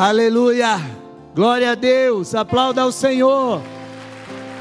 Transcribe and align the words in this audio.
Aleluia! 0.00 0.80
Glória 1.34 1.72
a 1.72 1.74
Deus! 1.74 2.34
Aplauda 2.34 2.80
ao 2.80 2.90
Senhor, 2.90 3.60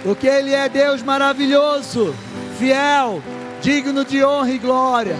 porque 0.04 0.28
Ele 0.28 0.54
é 0.54 0.68
Deus 0.68 1.02
maravilhoso, 1.02 2.14
fiel, 2.58 3.24
digno 3.62 4.04
de 4.04 4.22
honra 4.22 4.52
e 4.52 4.58
glória. 4.58 5.16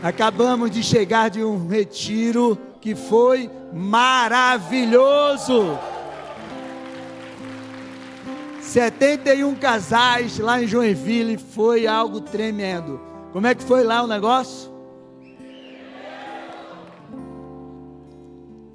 Acabamos 0.00 0.70
de 0.70 0.84
chegar 0.84 1.30
de 1.30 1.42
um 1.42 1.66
retiro 1.66 2.56
que 2.80 2.94
foi 2.94 3.50
maravilhoso. 3.74 5.76
71 8.60 9.52
casais 9.56 10.38
lá 10.38 10.62
em 10.62 10.68
Joinville, 10.68 11.38
foi 11.38 11.88
algo 11.88 12.20
tremendo. 12.20 13.00
Como 13.32 13.48
é 13.48 13.54
que 13.56 13.64
foi 13.64 13.82
lá 13.82 14.04
o 14.04 14.06
negócio? 14.06 14.75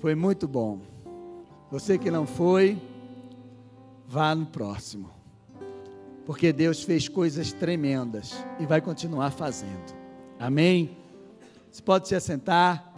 Foi 0.01 0.15
muito 0.15 0.47
bom. 0.47 0.81
Você 1.69 1.95
que 1.95 2.09
não 2.09 2.25
foi, 2.25 2.81
vá 4.07 4.33
no 4.33 4.47
próximo. 4.47 5.11
Porque 6.25 6.51
Deus 6.51 6.81
fez 6.81 7.07
coisas 7.07 7.53
tremendas 7.53 8.43
e 8.59 8.65
vai 8.65 8.81
continuar 8.81 9.29
fazendo. 9.29 9.95
Amém? 10.39 10.97
Você 11.71 11.83
pode 11.83 12.07
se 12.07 12.15
assentar. 12.15 12.91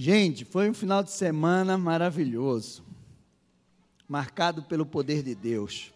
Gente, 0.00 0.44
foi 0.44 0.70
um 0.70 0.74
final 0.74 1.02
de 1.02 1.10
semana 1.10 1.76
maravilhoso, 1.76 2.84
marcado 4.06 4.62
pelo 4.62 4.86
poder 4.86 5.24
de 5.24 5.34
Deus. 5.34 5.92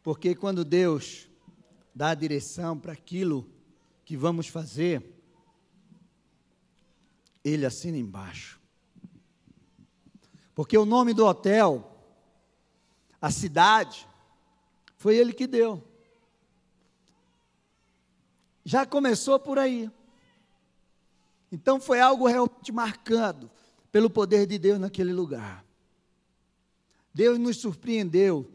Porque 0.00 0.32
quando 0.32 0.64
Deus 0.64 1.28
dá 1.92 2.10
a 2.10 2.14
direção 2.14 2.78
para 2.78 2.92
aquilo 2.92 3.50
que 4.04 4.16
vamos 4.16 4.46
fazer, 4.46 5.02
Ele 7.42 7.66
assina 7.66 7.98
embaixo. 7.98 8.60
Porque 10.54 10.78
o 10.78 10.86
nome 10.86 11.12
do 11.12 11.26
hotel, 11.26 12.00
a 13.20 13.32
cidade, 13.32 14.08
foi 14.96 15.16
Ele 15.16 15.32
que 15.32 15.48
deu. 15.48 15.82
Já 18.64 18.86
começou 18.86 19.36
por 19.40 19.58
aí. 19.58 19.90
Então 21.50 21.80
foi 21.80 22.00
algo 22.00 22.26
realmente 22.26 22.72
marcado 22.72 23.50
pelo 23.92 24.10
poder 24.10 24.46
de 24.46 24.58
Deus 24.58 24.78
naquele 24.78 25.12
lugar. 25.12 25.64
Deus 27.14 27.38
nos 27.38 27.56
surpreendeu. 27.56 28.50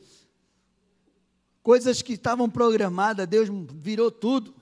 Coisas 1.64 2.02
que 2.02 2.14
estavam 2.14 2.50
programadas, 2.50 3.28
Deus 3.28 3.50
virou 3.74 4.12
tudo. 4.12 4.54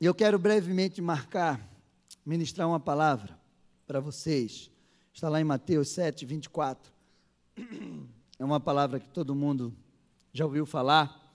E 0.00 0.06
eu 0.06 0.14
quero 0.14 0.38
brevemente 0.38 1.00
marcar, 1.00 1.60
ministrar 2.26 2.68
uma 2.68 2.80
palavra 2.80 3.38
para 3.86 4.00
vocês. 4.00 4.70
Está 5.12 5.28
lá 5.28 5.40
em 5.40 5.44
Mateus 5.44 5.90
7, 5.90 6.26
24. 6.26 6.92
É 8.38 8.44
uma 8.44 8.58
palavra 8.58 8.98
que 8.98 9.08
todo 9.08 9.34
mundo 9.34 9.72
já 10.32 10.44
ouviu 10.44 10.66
falar, 10.66 11.32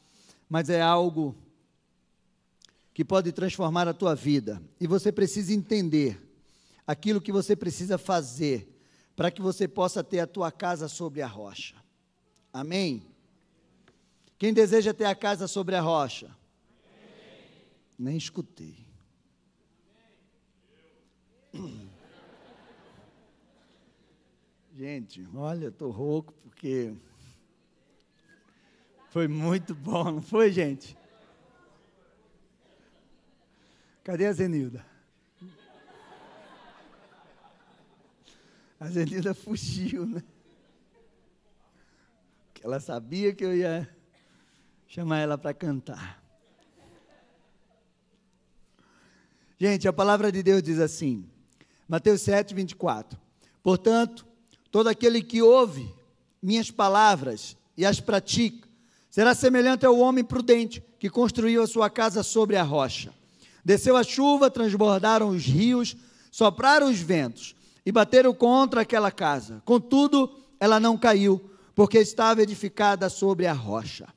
mas 0.49 0.69
é 0.69 0.81
algo 0.81 1.33
que 2.93 3.05
pode 3.05 3.31
transformar 3.31 3.87
a 3.87 3.93
tua 3.93 4.15
vida. 4.15 4.61
E 4.79 4.87
você 4.87 5.11
precisa 5.11 5.53
entender 5.53 6.21
aquilo 6.85 7.21
que 7.21 7.31
você 7.31 7.55
precisa 7.55 7.97
fazer 7.97 8.67
para 9.15 9.29
que 9.29 9.41
você 9.41 9.67
possa 9.67 10.03
ter 10.03 10.19
a 10.19 10.27
tua 10.27 10.51
casa 10.51 10.87
sobre 10.87 11.21
a 11.21 11.27
rocha. 11.27 11.75
Amém? 12.51 13.05
Quem 14.37 14.53
deseja 14.53 14.93
ter 14.93 15.05
a 15.05 15.13
casa 15.13 15.47
sobre 15.47 15.75
a 15.75 15.81
rocha? 15.81 16.27
Amém. 16.27 16.35
Nem 17.97 18.17
escutei. 18.17 18.87
Gente, 24.75 25.27
olha, 25.35 25.67
estou 25.67 25.91
rouco 25.91 26.33
porque 26.41 26.93
foi 29.09 29.27
muito 29.27 29.75
bom, 29.75 30.05
não 30.05 30.21
foi, 30.21 30.51
gente? 30.51 30.97
Cadê 34.09 34.25
a 34.25 34.33
Zenilda? 34.33 34.83
A 38.79 38.87
Zenilda 38.87 39.35
fugiu, 39.35 40.03
né? 40.03 40.23
Ela 42.63 42.79
sabia 42.79 43.35
que 43.35 43.45
eu 43.45 43.55
ia 43.55 43.87
chamar 44.87 45.19
ela 45.19 45.37
para 45.37 45.53
cantar. 45.53 46.23
Gente, 49.59 49.87
a 49.87 49.93
palavra 49.93 50.31
de 50.31 50.41
Deus 50.41 50.63
diz 50.63 50.79
assim, 50.79 51.29
Mateus 51.87 52.21
7, 52.21 52.55
24: 52.55 53.15
Portanto, 53.61 54.25
todo 54.71 54.87
aquele 54.87 55.21
que 55.21 55.43
ouve 55.43 55.87
minhas 56.41 56.71
palavras 56.71 57.55
e 57.77 57.85
as 57.85 57.99
pratica, 57.99 58.67
será 59.07 59.35
semelhante 59.35 59.85
ao 59.85 59.99
homem 59.99 60.23
prudente 60.23 60.83
que 60.97 61.11
construiu 61.11 61.61
a 61.61 61.67
sua 61.67 61.91
casa 61.91 62.23
sobre 62.23 62.55
a 62.55 62.63
rocha. 62.63 63.18
Desceu 63.69 63.95
a 63.95 64.03
chuva, 64.03 64.49
transbordaram 64.49 65.29
os 65.29 65.45
rios, 65.45 65.95
sopraram 66.31 66.89
os 66.89 66.97
ventos 66.97 67.55
e 67.85 67.91
bateram 67.91 68.33
contra 68.33 68.81
aquela 68.81 69.11
casa. 69.11 69.61
Contudo, 69.63 70.27
ela 70.59 70.79
não 70.79 70.97
caiu, 70.97 71.39
porque 71.75 71.99
estava 71.99 72.41
edificada 72.41 73.09
sobre 73.09 73.45
a 73.45 73.53
rocha. 73.53 74.07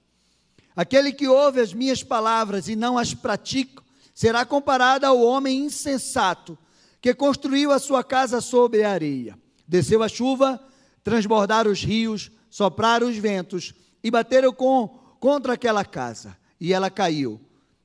Aquele 0.75 1.13
que 1.13 1.29
ouve 1.29 1.61
as 1.61 1.75
minhas 1.75 2.03
palavras 2.03 2.67
e 2.67 2.75
não 2.75 2.97
as 2.97 3.13
pratica, 3.13 3.83
será 4.15 4.47
comparado 4.47 5.05
ao 5.05 5.21
homem 5.21 5.67
insensato 5.67 6.57
que 6.99 7.13
construiu 7.13 7.73
a 7.73 7.79
sua 7.79 8.03
casa 8.03 8.41
sobre 8.41 8.83
a 8.83 8.91
areia. 8.91 9.39
Desceu 9.69 10.03
a 10.03 10.09
chuva, 10.09 10.59
transbordaram 11.05 11.71
os 11.71 11.85
rios, 11.85 12.31
sopraram 12.49 13.07
os 13.07 13.19
ventos 13.19 13.75
e 14.03 14.11
bateram 14.11 14.51
com, 14.51 14.89
contra 15.21 15.53
aquela 15.53 15.85
casa. 15.85 16.39
E 16.59 16.73
ela 16.73 16.89
caiu. 16.89 17.39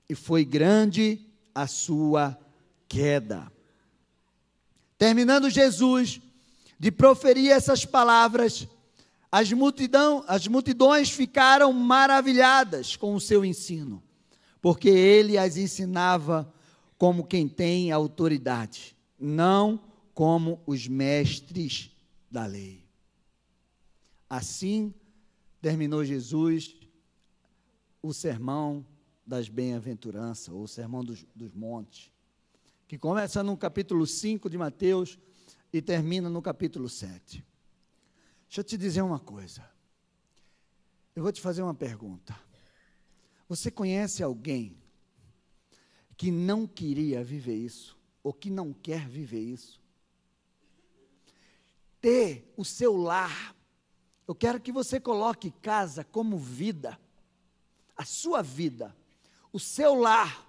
E 0.09 0.15
foi 0.15 0.45
grande 0.45 1.26
a 1.57 1.65
sua 1.65 2.37
queda. 2.87 3.51
Terminando 4.95 5.49
Jesus 5.49 6.21
de 6.79 6.91
proferir 6.91 7.49
essas 7.49 7.83
palavras, 7.83 8.67
as, 9.31 9.51
multidão, 9.51 10.23
as 10.27 10.47
multidões 10.47 11.09
ficaram 11.09 11.73
maravilhadas 11.73 12.95
com 12.95 13.15
o 13.15 13.19
seu 13.19 13.43
ensino, 13.43 14.03
porque 14.61 14.87
ele 14.87 15.35
as 15.35 15.57
ensinava 15.57 16.53
como 16.95 17.25
quem 17.25 17.47
tem 17.47 17.91
autoridade, 17.91 18.95
não 19.19 19.81
como 20.13 20.61
os 20.67 20.87
mestres 20.87 21.89
da 22.29 22.45
lei. 22.45 22.85
Assim 24.29 24.93
terminou 25.59 26.05
Jesus 26.05 26.75
o 27.99 28.13
sermão 28.13 28.85
das 29.27 29.49
bem-aventuranças, 29.49 30.47
ou 30.47 30.65
Sermão 30.65 31.03
dos, 31.03 31.25
dos 31.35 31.53
Montes, 31.53 32.09
que 32.87 32.97
começa 32.97 33.43
no 33.43 33.57
capítulo 33.57 34.07
5 34.07 34.49
de 34.49 34.57
Mateus 34.57 35.19
e 35.73 35.81
termina 35.81 36.29
no 36.29 36.41
capítulo 36.41 36.87
7. 36.87 37.45
Deixa 38.47 38.61
eu 38.61 38.63
te 38.63 38.77
dizer 38.77 39.01
uma 39.01 39.19
coisa. 39.19 39.69
Eu 41.13 41.23
vou 41.23 41.31
te 41.33 41.41
fazer 41.41 41.61
uma 41.61 41.73
pergunta. 41.73 42.39
Você 43.49 43.69
conhece 43.69 44.23
alguém 44.23 44.77
que 46.15 46.31
não 46.31 46.65
queria 46.65 47.21
viver 47.21 47.55
isso, 47.55 47.99
ou 48.23 48.31
que 48.31 48.49
não 48.49 48.71
quer 48.71 49.09
viver 49.09 49.41
isso? 49.41 49.81
Ter 51.99 52.53
o 52.55 52.63
seu 52.63 52.95
lar. 52.95 53.53
Eu 54.25 54.33
quero 54.33 54.61
que 54.61 54.71
você 54.71 55.01
coloque 55.01 55.51
casa 55.51 56.05
como 56.05 56.37
vida, 56.37 56.97
a 57.95 58.05
sua 58.05 58.41
vida 58.41 58.95
o 59.57 59.59
seu 59.59 59.95
lar, 59.95 60.47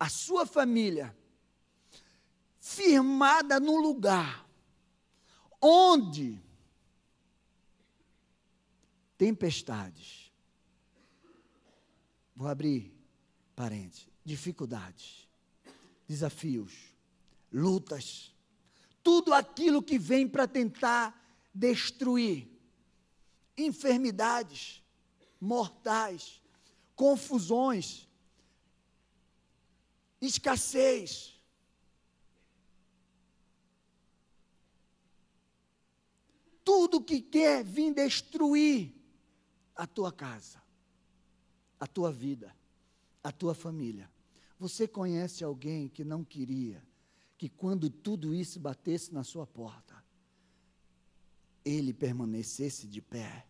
a 0.00 0.08
sua 0.08 0.44
família, 0.44 1.16
firmada 2.58 3.60
no 3.60 3.76
lugar 3.76 4.44
onde 5.62 6.42
tempestades, 9.16 10.32
vou 12.34 12.48
abrir 12.48 12.92
parênteses, 13.54 14.08
dificuldades, 14.24 15.28
desafios, 16.08 16.72
lutas, 17.52 18.34
tudo 19.04 19.32
aquilo 19.32 19.80
que 19.80 20.00
vem 20.00 20.26
para 20.26 20.48
tentar 20.48 21.16
destruir, 21.54 22.50
enfermidades 23.56 24.82
mortais, 25.40 26.42
confusões, 26.96 28.07
escassez. 30.20 31.34
Tudo 36.64 37.02
que 37.02 37.20
quer 37.20 37.64
vir 37.64 37.94
destruir 37.94 38.94
a 39.74 39.86
tua 39.86 40.12
casa, 40.12 40.60
a 41.80 41.86
tua 41.86 42.12
vida, 42.12 42.54
a 43.22 43.32
tua 43.32 43.54
família. 43.54 44.10
Você 44.58 44.86
conhece 44.88 45.44
alguém 45.44 45.88
que 45.88 46.04
não 46.04 46.24
queria 46.24 46.82
que 47.38 47.48
quando 47.48 47.88
tudo 47.88 48.34
isso 48.34 48.58
batesse 48.58 49.14
na 49.14 49.22
sua 49.22 49.46
porta, 49.46 49.94
ele 51.64 51.94
permanecesse 51.94 52.88
de 52.88 53.00
pé? 53.00 53.46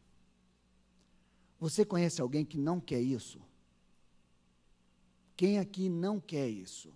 Você 1.59 1.85
conhece 1.85 2.21
alguém 2.21 2.45
que 2.45 2.59
não 2.59 2.79
quer 2.79 3.01
isso? 3.01 3.41
Quem 5.39 5.61
aqui 5.61 5.89
não 5.89 6.19
quer 6.19 6.49
isso? 6.49 6.93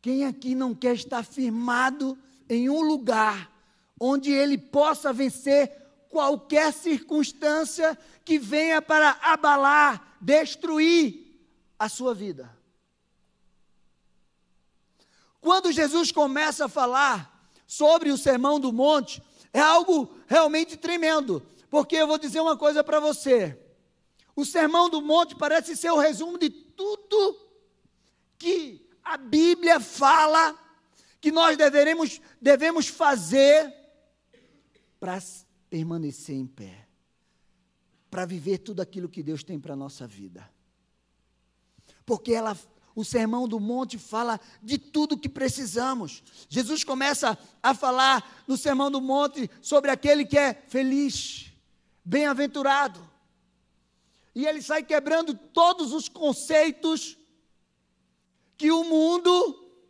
Quem 0.00 0.24
aqui 0.24 0.54
não 0.54 0.74
quer 0.74 0.94
estar 0.94 1.22
firmado 1.22 2.16
em 2.48 2.70
um 2.70 2.80
lugar 2.80 3.52
onde 4.00 4.32
ele 4.32 4.56
possa 4.56 5.12
vencer 5.12 5.70
qualquer 6.08 6.72
circunstância 6.72 7.98
que 8.24 8.38
venha 8.38 8.80
para 8.80 9.10
abalar, 9.20 10.16
destruir 10.18 11.38
a 11.78 11.86
sua 11.86 12.14
vida? 12.14 12.50
Quando 15.42 15.70
Jesus 15.70 16.10
começa 16.10 16.64
a 16.64 16.68
falar 16.68 17.46
sobre 17.66 18.10
o 18.10 18.16
Sermão 18.16 18.58
do 18.58 18.72
Monte, 18.72 19.22
é 19.52 19.60
algo 19.60 20.16
realmente 20.26 20.78
tremendo, 20.78 21.42
porque 21.68 21.96
eu 21.96 22.06
vou 22.06 22.16
dizer 22.16 22.40
uma 22.40 22.56
coisa 22.56 22.82
para 22.82 23.00
você. 23.00 23.62
O 24.36 24.44
Sermão 24.44 24.90
do 24.90 25.00
Monte 25.00 25.36
parece 25.36 25.76
ser 25.76 25.90
o 25.90 25.98
resumo 25.98 26.38
de 26.38 26.50
tudo 26.50 27.38
que 28.38 28.88
a 29.02 29.16
Bíblia 29.16 29.78
fala 29.78 30.58
que 31.20 31.30
nós 31.30 31.56
deveremos, 31.56 32.20
devemos 32.40 32.88
fazer 32.88 33.72
para 34.98 35.22
permanecer 35.70 36.36
em 36.36 36.46
pé, 36.46 36.86
para 38.10 38.26
viver 38.26 38.58
tudo 38.58 38.80
aquilo 38.80 39.08
que 39.08 39.22
Deus 39.22 39.42
tem 39.42 39.58
para 39.58 39.74
a 39.74 39.76
nossa 39.76 40.06
vida. 40.06 40.48
Porque 42.04 42.32
ela, 42.32 42.58
o 42.94 43.04
Sermão 43.04 43.48
do 43.48 43.58
Monte 43.58 43.98
fala 43.98 44.40
de 44.62 44.78
tudo 44.78 45.18
que 45.18 45.28
precisamos. 45.28 46.22
Jesus 46.48 46.84
começa 46.84 47.38
a 47.62 47.74
falar 47.74 48.44
no 48.46 48.56
Sermão 48.56 48.90
do 48.90 49.00
Monte 49.00 49.50
sobre 49.62 49.90
aquele 49.90 50.24
que 50.24 50.38
é 50.38 50.54
feliz, 50.68 51.52
bem-aventurado. 52.04 53.13
E 54.34 54.46
ele 54.46 54.60
sai 54.60 54.82
quebrando 54.82 55.34
todos 55.34 55.92
os 55.92 56.08
conceitos 56.08 57.16
que 58.56 58.70
o 58.70 58.84
mundo 58.84 59.80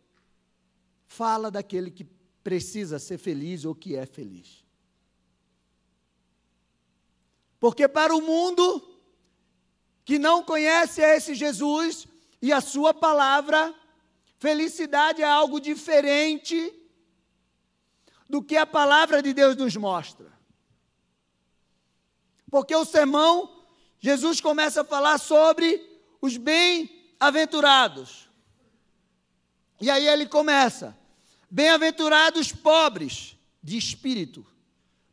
fala 1.07 1.49
daquele 1.49 1.89
que 1.89 2.03
precisa 2.43 2.99
ser 2.99 3.17
feliz 3.17 3.65
ou 3.65 3.73
que 3.73 3.95
é 3.95 4.05
feliz. 4.05 4.63
Porque 7.59 7.87
para 7.87 8.15
o 8.15 8.21
mundo 8.21 8.95
que 10.03 10.19
não 10.19 10.43
conhece 10.43 11.01
esse 11.01 11.33
Jesus 11.33 12.05
e 12.39 12.53
a 12.53 12.61
sua 12.61 12.93
palavra, 12.93 13.73
felicidade 14.37 15.23
é 15.23 15.25
algo 15.25 15.59
diferente 15.59 16.71
do 18.29 18.43
que 18.43 18.55
a 18.55 18.67
palavra 18.67 19.21
de 19.23 19.33
Deus 19.33 19.55
nos 19.55 19.75
mostra. 19.75 20.31
Porque 22.51 22.75
o 22.75 22.85
sermão 22.85 23.54
Jesus 24.05 24.39
começa 24.39 24.81
a 24.81 24.85
falar 24.85 25.17
sobre 25.17 25.81
os 26.21 26.37
bem-aventurados. 26.37 28.29
E 29.81 29.89
aí 29.89 30.07
ele 30.07 30.27
começa: 30.27 30.95
Bem-aventurados 31.49 32.51
pobres 32.51 33.35
de 33.63 33.75
espírito, 33.75 34.45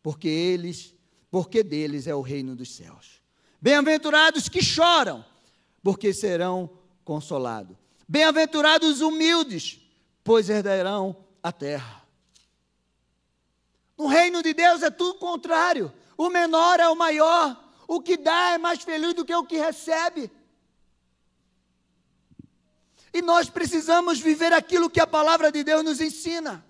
porque 0.02 0.28
eles, 0.28 0.94
porque 1.30 1.62
deles 1.62 2.06
é 2.06 2.14
o 2.14 2.20
reino 2.20 2.54
dos 2.54 2.76
céus. 2.76 3.22
Bem-aventurados 3.62 4.46
que 4.50 4.62
choram, 4.62 5.24
porque 5.82 6.12
serão 6.12 6.68
consolados. 7.02 7.74
Bem-aventurados 8.06 9.00
humildes, 9.00 9.80
pois 10.22 10.50
herdarão 10.50 11.16
a 11.42 11.50
terra. 11.50 12.06
No 13.96 14.06
reino 14.06 14.42
de 14.42 14.52
Deus 14.52 14.82
é 14.82 14.90
tudo 14.90 15.18
contrário. 15.18 15.90
O 16.14 16.28
menor 16.28 16.78
é 16.78 16.90
o 16.90 16.94
maior, 16.94 17.61
o 17.94 18.00
que 18.00 18.16
dá 18.16 18.52
é 18.52 18.58
mais 18.58 18.82
feliz 18.82 19.12
do 19.12 19.22
que 19.22 19.34
o 19.34 19.44
que 19.44 19.58
recebe. 19.58 20.30
E 23.12 23.20
nós 23.20 23.50
precisamos 23.50 24.18
viver 24.18 24.50
aquilo 24.50 24.88
que 24.88 24.98
a 24.98 25.06
palavra 25.06 25.52
de 25.52 25.62
Deus 25.62 25.84
nos 25.84 26.00
ensina. 26.00 26.64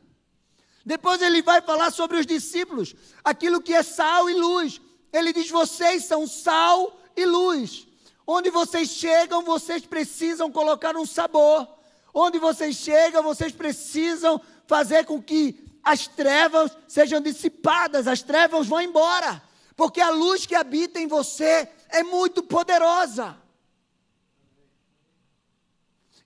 Depois 0.85 1.23
ele 1.23 1.41
vai 1.41 1.63
falar 1.63 1.93
sobre 1.93 2.19
os 2.19 2.27
discípulos, 2.27 2.97
aquilo 3.23 3.63
que 3.63 3.73
é 3.73 3.85
sal 3.85 4.29
e 4.29 4.35
luz. 4.35 4.81
Ele 5.13 5.33
diz: 5.33 5.49
vocês 5.49 6.07
são 6.07 6.27
sal 6.27 6.99
e 7.17 7.25
luz. 7.25 7.87
Onde 8.27 8.51
vocês 8.51 8.89
chegam, 8.89 9.43
vocês 9.43 9.87
precisam 9.87 10.51
colocar 10.51 10.97
um 10.97 11.07
sabor. 11.07 11.69
Onde 12.13 12.41
vocês 12.41 12.75
chegam, 12.75 13.23
vocês 13.23 13.53
precisam 13.53 14.41
fazer 14.67 15.05
com 15.05 15.23
que 15.23 15.57
as 15.85 16.09
trevas 16.09 16.77
sejam 16.89 17.21
dissipadas, 17.21 18.09
as 18.09 18.23
trevas 18.23 18.67
vão 18.67 18.81
embora 18.81 19.41
porque 19.77 20.01
a 20.01 20.11
luz 20.11 20.47
que 20.47 20.55
habita 20.55 21.01
em 21.01 21.07
você 21.07 21.69
é 21.89 22.03
muito 22.03 22.43
poderosa. 22.43 23.37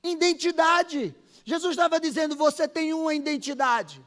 Identidade. 0.02 1.14
Jesus 1.44 1.72
estava 1.72 2.00
dizendo: 2.00 2.36
você 2.36 2.66
tem 2.66 2.92
uma 2.92 3.14
identidade. 3.14 4.04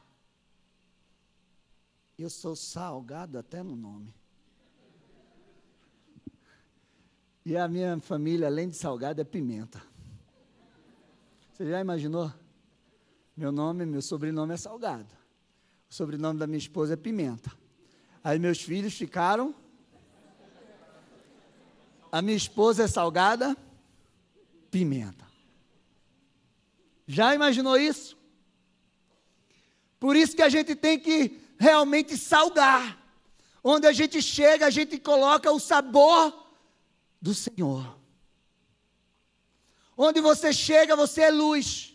Eu 2.17 2.29
sou 2.29 2.55
salgado 2.55 3.37
até 3.37 3.63
no 3.63 3.75
nome. 3.75 4.13
E 7.45 7.55
a 7.55 7.67
minha 7.67 7.99
família, 7.99 8.47
além 8.47 8.69
de 8.69 8.75
salgado, 8.75 9.21
é 9.21 9.23
pimenta. 9.23 9.81
Você 11.53 11.69
já 11.69 11.79
imaginou? 11.79 12.31
Meu 13.35 13.51
nome, 13.51 13.85
meu 13.85 14.01
sobrenome 14.01 14.53
é 14.53 14.57
salgado. 14.57 15.07
O 15.89 15.93
sobrenome 15.93 16.37
da 16.37 16.45
minha 16.45 16.57
esposa 16.57 16.93
é 16.93 16.97
pimenta. 16.97 17.51
Aí 18.23 18.37
meus 18.37 18.61
filhos 18.61 18.93
ficaram. 18.93 19.55
A 22.11 22.21
minha 22.21 22.37
esposa 22.37 22.83
é 22.83 22.87
salgada, 22.87 23.55
pimenta. 24.71 25.25
Já 27.07 27.33
imaginou 27.33 27.77
isso? 27.77 28.17
Por 29.99 30.15
isso 30.15 30.35
que 30.35 30.41
a 30.41 30.49
gente 30.49 30.75
tem 30.75 30.99
que 30.99 31.39
realmente 31.57 32.17
salgar. 32.17 32.97
Onde 33.63 33.85
a 33.85 33.91
gente 33.91 34.21
chega, 34.21 34.65
a 34.65 34.69
gente 34.69 34.97
coloca 34.97 35.51
o 35.51 35.59
sabor 35.59 36.47
do 37.21 37.33
Senhor. 37.33 37.97
Onde 39.97 40.21
você 40.21 40.53
chega, 40.53 40.95
você 40.95 41.23
é 41.23 41.31
luz. 41.31 41.93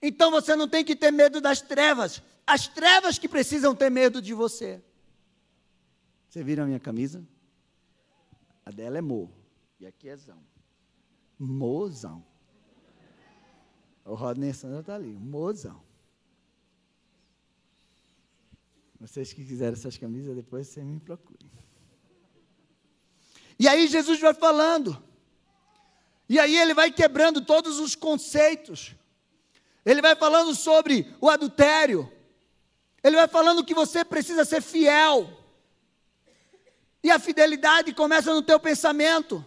Então 0.00 0.30
você 0.30 0.56
não 0.56 0.66
tem 0.66 0.84
que 0.84 0.96
ter 0.96 1.10
medo 1.10 1.40
das 1.40 1.60
trevas. 1.60 2.22
As 2.46 2.66
trevas 2.66 3.18
que 3.18 3.28
precisam 3.28 3.74
ter 3.74 3.90
medo 3.90 4.22
de 4.22 4.32
você. 4.32 4.82
Você 6.38 6.44
viram 6.44 6.62
a 6.62 6.66
minha 6.68 6.78
camisa? 6.78 7.26
A 8.64 8.70
dela 8.70 8.96
é 8.96 9.00
mo. 9.00 9.28
E 9.80 9.84
aqui 9.88 10.08
é 10.08 10.16
zão. 10.16 10.38
Mozão. 11.36 12.24
O 14.04 14.14
Rodney 14.14 14.54
Sandra 14.54 14.78
está 14.78 14.94
ali. 14.94 15.18
Mozão. 15.18 15.82
Vocês 19.00 19.32
que 19.32 19.44
quiserem 19.44 19.72
essas 19.72 19.98
camisas, 19.98 20.36
depois 20.36 20.68
você 20.68 20.80
me 20.80 21.00
procure. 21.00 21.44
E 23.58 23.66
aí 23.66 23.88
Jesus 23.88 24.20
vai 24.20 24.32
falando. 24.32 24.96
E 26.28 26.38
aí 26.38 26.56
ele 26.56 26.72
vai 26.72 26.92
quebrando 26.92 27.44
todos 27.44 27.80
os 27.80 27.96
conceitos. 27.96 28.94
Ele 29.84 30.00
vai 30.00 30.14
falando 30.14 30.54
sobre 30.54 31.12
o 31.20 31.28
adultério. 31.28 32.08
Ele 33.02 33.16
vai 33.16 33.26
falando 33.26 33.64
que 33.64 33.74
você 33.74 34.04
precisa 34.04 34.44
ser 34.44 34.62
fiel. 34.62 35.37
E 37.02 37.10
a 37.10 37.18
fidelidade 37.18 37.94
começa 37.94 38.32
no 38.34 38.42
teu 38.42 38.58
pensamento. 38.58 39.44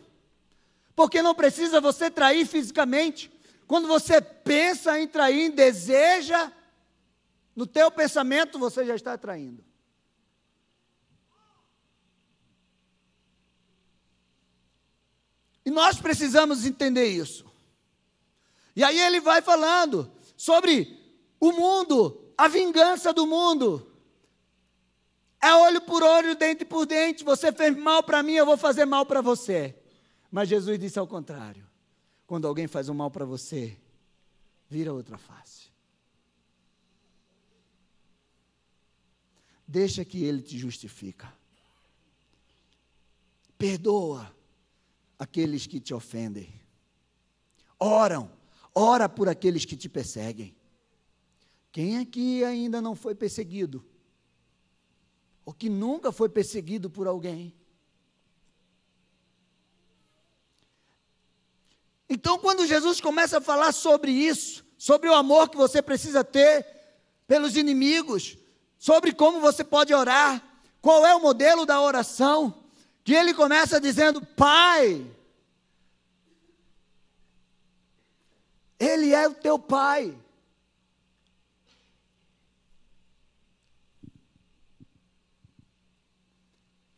Porque 0.96 1.22
não 1.22 1.36
precisa 1.36 1.82
você 1.82 2.10
trair 2.10 2.46
fisicamente. 2.46 3.32
Quando 3.68 3.88
você 3.88 4.22
pensa 4.22 5.00
em 5.00 5.08
trair, 5.08 5.52
deseja, 5.52 6.52
no 7.56 7.66
teu 7.66 7.92
pensamento 7.92 8.60
você 8.60 8.86
já 8.86 8.96
está 8.96 9.18
traindo. 9.18 9.64
E 15.66 15.70
nós 15.70 16.02
precisamos 16.02 16.66
entender 16.66 17.08
isso. 17.08 17.46
E 18.76 18.84
aí 18.84 19.00
ele 19.00 19.20
vai 19.20 19.42
falando 19.42 20.12
sobre 20.36 20.98
o 21.40 21.52
mundo, 21.52 22.34
a 22.38 22.48
vingança 22.48 23.14
do 23.14 23.28
mundo. 23.28 23.91
É 25.42 25.54
olho 25.56 25.82
por 25.82 26.04
olho, 26.04 26.36
dente 26.36 26.64
por 26.64 26.86
dente. 26.86 27.24
Você 27.24 27.52
fez 27.52 27.76
mal 27.76 28.04
para 28.04 28.22
mim, 28.22 28.34
eu 28.34 28.46
vou 28.46 28.58
fazer 28.58 28.86
mal 28.86 29.06
para 29.06 29.22
você. 29.22 29.76
Mas 30.30 30.48
Jesus 30.50 30.78
disse 30.80 31.00
ao 31.00 31.08
contrário: 31.08 31.66
quando 32.28 32.48
alguém 32.48 32.68
faz 32.68 32.90
um 32.90 32.94
mal 32.94 33.10
para 33.10 33.26
você, 33.26 33.76
vira 34.70 34.94
outra 34.94 35.18
face. 35.18 35.72
deixa 39.72 40.04
que 40.04 40.22
ele 40.22 40.42
te 40.42 40.58
justifica. 40.58 41.34
Perdoa 43.58 44.36
aqueles 45.18 45.66
que 45.66 45.80
te 45.80 45.94
ofendem. 45.94 46.52
Oram, 47.80 48.30
ora 48.76 49.08
por 49.08 49.30
aqueles 49.30 49.64
que 49.64 49.78
te 49.78 49.88
perseguem. 49.88 50.54
Quem 51.72 52.00
aqui 52.00 52.44
ainda 52.44 52.82
não 52.82 52.96
foi 52.96 53.16
perseguido? 53.16 53.84
Ou 55.46 55.54
que 55.54 55.70
nunca 55.70 56.12
foi 56.12 56.30
perseguido 56.30 56.90
por 56.90 57.08
alguém? 57.08 57.54
Então, 62.10 62.38
quando 62.38 62.68
Jesus 62.68 63.00
começa 63.00 63.38
a 63.38 63.42
falar 63.42 63.72
sobre 63.72 64.12
isso, 64.12 64.66
sobre 64.78 65.10
o 65.10 65.14
amor 65.14 65.50
que 65.50 65.58
você 65.58 65.82
precisa 65.82 66.24
ter 66.24 66.66
pelos 67.28 67.56
inimigos, 67.56 68.38
sobre 68.78 69.14
como 69.14 69.40
você 69.40 69.64
pode 69.64 69.94
orar, 69.94 70.44
qual 70.82 71.06
é 71.06 71.16
o 71.16 71.22
modelo 71.22 71.66
da 71.66 71.82
oração, 71.82 72.64
que 73.04 73.14
ele 73.14 73.34
começa 73.34 73.80
dizendo: 73.80 74.26
Pai, 74.26 75.10
Ele 78.82 79.14
é 79.14 79.28
o 79.28 79.36
teu 79.36 79.60
Pai. 79.60 80.18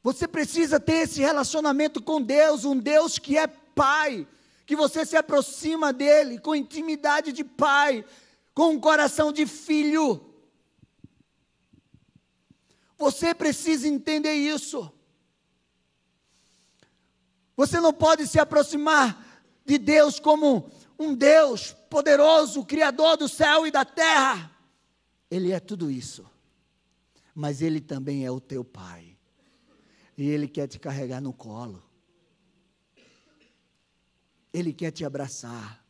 Você 0.03 0.27
precisa 0.27 0.81
ter 0.81 0.97
esse 1.03 1.21
relacionamento 1.21 2.03
com 2.03 2.21
Deus, 2.21 2.65
um 2.65 2.77
Deus 2.77 3.17
que 3.17 3.37
é 3.37 3.47
Pai, 3.47 4.27
que 4.65 4.75
você 4.75 5.05
se 5.05 5.15
aproxima 5.15 5.91
dele 5.93 6.37
com 6.37 6.53
intimidade 6.53 7.31
de 7.31 7.43
pai, 7.43 8.05
com 8.53 8.71
um 8.71 8.79
coração 8.79 9.31
de 9.31 9.47
filho. 9.47 10.23
Você 12.97 13.33
precisa 13.33 13.87
entender 13.87 14.33
isso. 14.33 14.91
Você 17.55 17.79
não 17.79 17.93
pode 17.93 18.27
se 18.27 18.39
aproximar 18.39 19.43
de 19.65 19.77
Deus 19.77 20.19
como 20.19 20.69
um 20.99 21.15
Deus 21.15 21.73
poderoso, 21.89 22.65
criador 22.65 23.17
do 23.17 23.27
céu 23.27 23.65
e 23.65 23.71
da 23.71 23.83
terra. 23.83 24.51
Ele 25.31 25.51
é 25.51 25.59
tudo 25.59 25.89
isso. 25.89 26.29
Mas 27.33 27.61
ele 27.61 27.81
também 27.81 28.25
é 28.25 28.31
o 28.31 28.39
teu 28.39 28.63
pai. 28.63 29.12
E 30.17 30.29
ele 30.29 30.47
quer 30.47 30.67
te 30.67 30.79
carregar 30.79 31.21
no 31.21 31.33
colo. 31.33 31.83
Ele 34.53 34.71
quer 34.71 34.91
te 34.91 35.03
abraçar. 35.03 35.83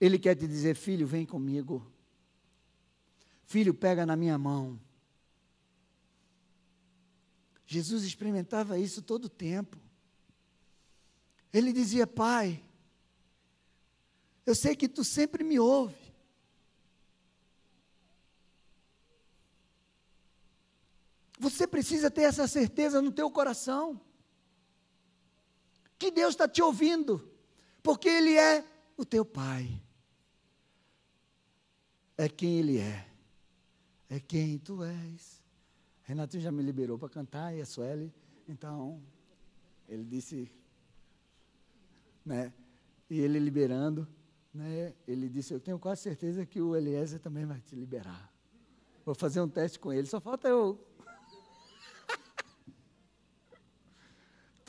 Ele 0.00 0.18
quer 0.18 0.34
te 0.34 0.46
dizer: 0.46 0.74
Filho, 0.74 1.06
vem 1.06 1.26
comigo. 1.26 1.86
Filho, 3.44 3.74
pega 3.74 4.06
na 4.06 4.16
minha 4.16 4.38
mão. 4.38 4.80
Jesus 7.66 8.02
experimentava 8.02 8.78
isso 8.78 9.02
todo 9.02 9.26
o 9.26 9.28
tempo. 9.28 9.76
Ele 11.52 11.72
dizia: 11.72 12.06
Pai, 12.06 12.64
eu 14.46 14.54
sei 14.54 14.74
que 14.74 14.88
tu 14.88 15.04
sempre 15.04 15.44
me 15.44 15.58
ouve. 15.58 15.99
Você 21.40 21.66
precisa 21.66 22.10
ter 22.10 22.22
essa 22.22 22.46
certeza 22.46 23.00
no 23.00 23.10
teu 23.10 23.30
coração. 23.30 23.98
Que 25.98 26.10
Deus 26.10 26.34
está 26.34 26.46
te 26.46 26.60
ouvindo 26.60 27.32
porque 27.82 28.10
Ele 28.10 28.36
é 28.36 28.62
o 28.94 29.06
teu 29.06 29.24
Pai. 29.24 29.82
É 32.18 32.28
quem 32.28 32.58
Ele 32.58 32.78
é. 32.78 33.08
É 34.10 34.20
quem 34.20 34.58
tu 34.58 34.84
és. 34.84 35.40
Renato 36.02 36.38
já 36.38 36.52
me 36.52 36.62
liberou 36.62 36.98
para 36.98 37.08
cantar 37.08 37.56
e 37.56 37.62
a 37.62 37.64
Sueli, 37.64 38.12
então, 38.46 39.00
ele 39.88 40.04
disse, 40.04 40.50
né? 42.26 42.52
E 43.08 43.18
ele 43.18 43.38
liberando, 43.38 44.06
né? 44.52 44.92
Ele 45.06 45.28
disse: 45.28 45.54
Eu 45.54 45.60
tenho 45.60 45.78
quase 45.78 46.02
certeza 46.02 46.44
que 46.44 46.60
o 46.60 46.74
Eliezer 46.74 47.20
também 47.20 47.46
vai 47.46 47.60
te 47.60 47.76
liberar. 47.76 48.30
Vou 49.04 49.14
fazer 49.14 49.40
um 49.40 49.48
teste 49.48 49.78
com 49.78 49.92
ele, 49.92 50.08
só 50.08 50.20
falta 50.20 50.48
eu. 50.48 50.89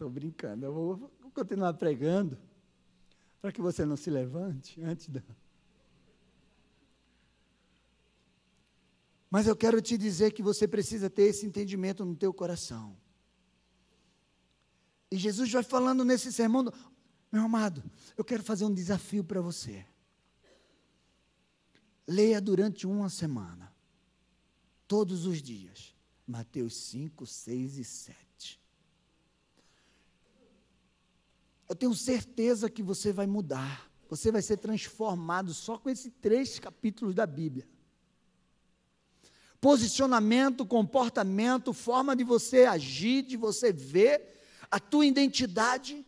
Estou 0.02 0.10
brincando, 0.10 0.66
eu 0.66 0.74
vou 0.74 1.12
continuar 1.32 1.76
pregando 1.76 2.36
para 3.40 3.52
que 3.52 3.62
você 3.62 3.86
não 3.86 3.96
se 3.96 4.10
levante 4.10 4.82
antes 4.82 5.08
da. 5.08 5.22
Mas 9.30 9.46
eu 9.46 9.56
quero 9.56 9.80
te 9.80 10.00
dizer 10.00 10.32
que 10.34 10.42
você 10.42 10.68
precisa 10.68 11.08
ter 11.08 11.26
esse 11.26 11.46
entendimento 11.46 12.04
no 12.04 12.16
teu 12.16 12.34
coração. 12.34 12.98
E 15.12 15.18
Jesus 15.18 15.52
vai 15.52 15.62
falando 15.62 16.04
nesse 16.04 16.34
sermão, 16.34 16.66
meu 17.32 17.44
amado, 17.44 17.84
eu 18.18 18.26
quero 18.26 18.42
fazer 18.42 18.66
um 18.66 18.74
desafio 18.74 19.24
para 19.24 19.40
você. 19.40 19.86
Leia 22.08 22.42
durante 22.42 22.88
uma 22.88 23.08
semana, 23.08 23.72
todos 24.88 25.28
os 25.28 25.44
dias, 25.44 25.94
Mateus 26.26 26.76
5, 26.76 27.24
6 27.24 27.78
e 27.78 27.84
7. 27.84 28.31
Eu 31.72 31.76
tenho 31.76 31.96
certeza 31.96 32.70
que 32.70 32.84
você 32.84 33.14
vai 33.14 33.26
mudar. 33.26 33.90
Você 34.10 34.30
vai 34.30 34.42
ser 34.42 34.58
transformado 34.58 35.54
só 35.54 35.78
com 35.78 35.90
esses 35.90 36.12
três 36.20 36.60
capítulos 36.60 37.16
da 37.16 37.26
Bíblia. 37.26 37.66
Posicionamento, 39.62 40.66
comportamento, 40.66 41.72
forma 41.72 42.14
de 42.14 42.26
você 42.26 42.66
agir, 42.66 43.22
de 43.22 43.38
você 43.38 43.72
ver, 43.72 44.38
a 44.70 44.82
tua 44.82 45.06
identidade. 45.06 46.06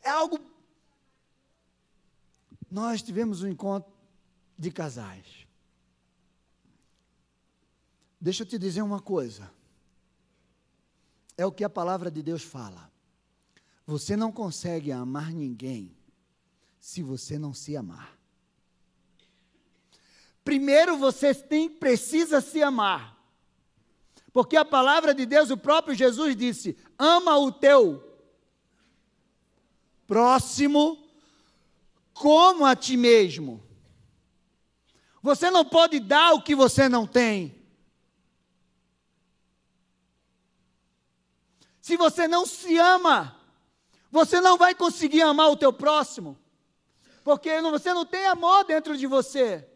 É 0.00 0.10
algo. 0.10 0.38
Nós 2.70 3.02
tivemos 3.02 3.42
um 3.42 3.48
encontro 3.48 3.92
de 4.56 4.70
casais. 4.70 5.48
Deixa 8.20 8.44
eu 8.44 8.46
te 8.46 8.56
dizer 8.56 8.82
uma 8.82 9.00
coisa. 9.00 9.50
É 11.36 11.44
o 11.44 11.50
que 11.50 11.64
a 11.64 11.68
palavra 11.68 12.08
de 12.08 12.22
Deus 12.22 12.44
fala. 12.44 12.94
Você 13.86 14.16
não 14.16 14.32
consegue 14.32 14.90
amar 14.90 15.32
ninguém 15.32 15.96
se 16.80 17.02
você 17.02 17.38
não 17.38 17.54
se 17.54 17.76
amar. 17.76 18.16
Primeiro 20.44 20.96
você 20.96 21.34
tem, 21.34 21.68
precisa 21.68 22.40
se 22.40 22.62
amar. 22.62 23.16
Porque 24.32 24.56
a 24.56 24.64
palavra 24.64 25.14
de 25.14 25.24
Deus, 25.24 25.50
o 25.50 25.56
próprio 25.56 25.94
Jesus 25.94 26.36
disse: 26.36 26.76
ama 26.98 27.38
o 27.38 27.50
teu 27.50 28.02
próximo 30.06 31.08
como 32.12 32.64
a 32.64 32.74
ti 32.74 32.96
mesmo. 32.96 33.62
Você 35.22 35.50
não 35.50 35.64
pode 35.64 35.98
dar 35.98 36.34
o 36.34 36.42
que 36.42 36.54
você 36.54 36.88
não 36.88 37.06
tem. 37.06 37.56
Se 41.80 41.96
você 41.96 42.28
não 42.28 42.46
se 42.46 42.76
ama, 42.78 43.35
você 44.10 44.40
não 44.40 44.56
vai 44.56 44.74
conseguir 44.74 45.22
amar 45.22 45.50
o 45.50 45.56
teu 45.56 45.72
próximo, 45.72 46.38
porque 47.24 47.60
você 47.62 47.92
não 47.92 48.04
tem 48.06 48.26
amor 48.26 48.64
dentro 48.64 48.96
de 48.96 49.06
você. 49.06 49.66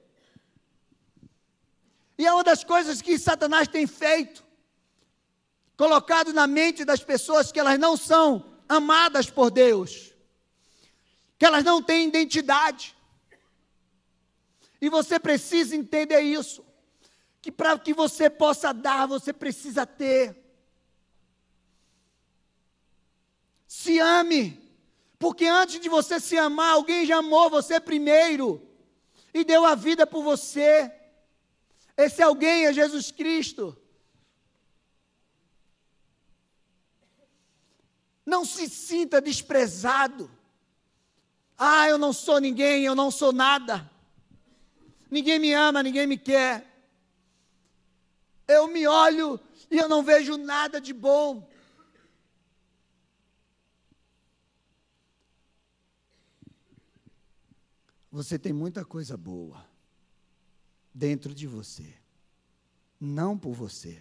E 2.16 2.26
é 2.26 2.32
uma 2.32 2.44
das 2.44 2.62
coisas 2.62 3.00
que 3.00 3.18
Satanás 3.18 3.66
tem 3.66 3.87
feito, 3.87 4.44
colocado 5.76 6.32
na 6.32 6.46
mente 6.46 6.84
das 6.84 7.02
pessoas 7.02 7.50
que 7.50 7.58
elas 7.58 7.78
não 7.78 7.96
são 7.96 8.44
amadas 8.68 9.30
por 9.30 9.50
Deus, 9.50 10.12
que 11.38 11.44
elas 11.44 11.64
não 11.64 11.82
têm 11.82 12.06
identidade. 12.06 12.94
E 14.80 14.88
você 14.88 15.18
precisa 15.18 15.75
entender 15.75 16.20
isso, 16.20 16.64
que 17.42 17.50
para 17.50 17.78
que 17.78 17.92
você 17.92 18.30
possa 18.30 18.72
dar, 18.72 19.06
você 19.06 19.32
precisa 19.32 19.84
ter. 19.84 20.37
Se 23.70 24.00
ame. 24.00 24.60
Porque 25.16 25.46
antes 25.46 25.78
de 25.78 25.88
você 25.88 26.18
se 26.18 26.36
amar, 26.36 26.72
alguém 26.72 27.06
já 27.06 27.18
amou 27.18 27.48
você 27.48 27.78
primeiro 27.78 28.60
e 29.32 29.44
deu 29.44 29.64
a 29.64 29.76
vida 29.76 30.04
por 30.04 30.24
você. 30.24 30.92
Esse 31.96 32.20
alguém 32.20 32.66
é 32.66 32.72
Jesus 32.72 33.12
Cristo. 33.12 33.76
Não 38.26 38.44
se 38.44 38.68
sinta 38.68 39.20
desprezado. 39.20 40.28
Ah, 41.56 41.88
eu 41.88 41.96
não 41.96 42.12
sou 42.12 42.40
ninguém, 42.40 42.84
eu 42.84 42.96
não 42.96 43.08
sou 43.08 43.32
nada. 43.32 43.88
Ninguém 45.08 45.38
me 45.38 45.52
ama, 45.52 45.80
ninguém 45.80 46.08
me 46.08 46.18
quer. 46.18 46.66
Eu 48.48 48.66
me 48.66 48.84
olho 48.84 49.38
e 49.70 49.78
eu 49.78 49.88
não 49.88 50.02
vejo 50.02 50.36
nada 50.36 50.80
de 50.80 50.92
bom. 50.92 51.48
Você 58.11 58.38
tem 58.38 58.52
muita 58.52 58.85
coisa 58.85 59.17
boa 59.17 59.64
dentro 60.93 61.35
de 61.35 61.47
você. 61.47 61.95
não 63.02 63.38
por 63.38 63.55
você, 63.55 63.99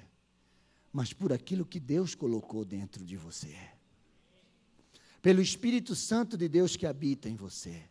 mas 0.91 1.13
por 1.13 1.31
aquilo 1.31 1.65
que 1.65 1.79
Deus 1.79 2.13
colocou 2.13 2.65
dentro 2.65 3.05
de 3.05 3.15
você. 3.15 3.55
Pelo 5.21 5.41
Espírito 5.41 5.95
Santo 5.95 6.35
de 6.35 6.49
Deus 6.49 6.75
que 6.75 6.85
habita 6.85 7.29
em 7.29 7.35
você. 7.35 7.87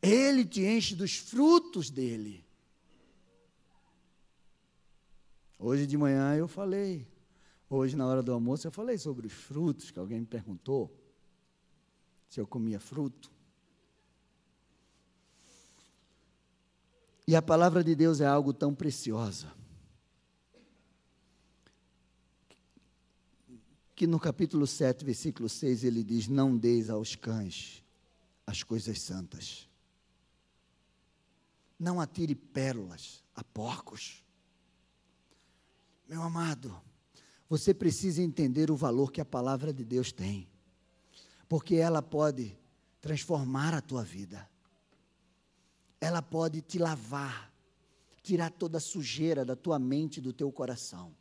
Ele 0.00 0.44
te 0.44 0.62
enche 0.62 0.94
dos 0.94 1.16
frutos 1.16 1.90
dele. 1.90 2.46
Hoje 5.58 5.86
de 5.86 5.98
manhã 5.98 6.34
eu 6.34 6.48
falei, 6.48 7.06
hoje 7.68 7.94
na 7.94 8.06
hora 8.06 8.22
do 8.22 8.32
almoço 8.32 8.66
eu 8.66 8.72
falei 8.72 8.96
sobre 8.96 9.26
os 9.26 9.32
frutos, 9.32 9.90
que 9.90 9.98
alguém 9.98 10.20
me 10.20 10.26
perguntou 10.26 10.94
se 12.28 12.40
eu 12.40 12.46
comia 12.46 12.80
fruto. 12.80 13.35
E 17.26 17.34
a 17.34 17.42
palavra 17.42 17.82
de 17.82 17.94
Deus 17.94 18.20
é 18.20 18.26
algo 18.26 18.52
tão 18.52 18.74
preciosa. 18.74 19.52
Que 23.94 24.06
no 24.06 24.20
capítulo 24.20 24.66
7, 24.66 25.04
versículo 25.04 25.48
6, 25.48 25.82
ele 25.82 26.04
diz: 26.04 26.28
Não 26.28 26.56
deis 26.56 26.88
aos 26.88 27.16
cães 27.16 27.82
as 28.46 28.62
coisas 28.62 29.02
santas. 29.02 29.68
Não 31.78 32.00
atire 32.00 32.34
pérolas 32.34 33.24
a 33.34 33.42
porcos. 33.42 34.22
Meu 36.08 36.22
amado, 36.22 36.80
você 37.48 37.74
precisa 37.74 38.22
entender 38.22 38.70
o 38.70 38.76
valor 38.76 39.10
que 39.10 39.20
a 39.20 39.24
palavra 39.24 39.72
de 39.72 39.84
Deus 39.84 40.12
tem, 40.12 40.48
porque 41.48 41.74
ela 41.74 42.00
pode 42.00 42.56
transformar 43.00 43.74
a 43.74 43.80
tua 43.80 44.04
vida, 44.04 44.48
ela 46.06 46.22
pode 46.22 46.62
te 46.62 46.78
lavar, 46.78 47.52
tirar 48.22 48.50
toda 48.50 48.78
a 48.78 48.80
sujeira 48.80 49.44
da 49.44 49.56
tua 49.56 49.76
mente 49.76 50.18
e 50.18 50.20
do 50.20 50.32
teu 50.32 50.52
coração. 50.52 51.12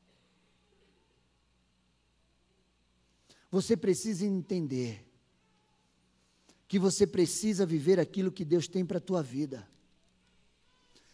Você 3.50 3.76
precisa 3.76 4.24
entender 4.26 5.04
que 6.68 6.78
você 6.78 7.08
precisa 7.08 7.66
viver 7.66 8.00
aquilo 8.00 8.32
que 8.32 8.46
Deus 8.46 8.68
tem 8.68 8.86
para 8.86 9.00
a 9.00 9.02
tua 9.02 9.24
vida. 9.24 9.68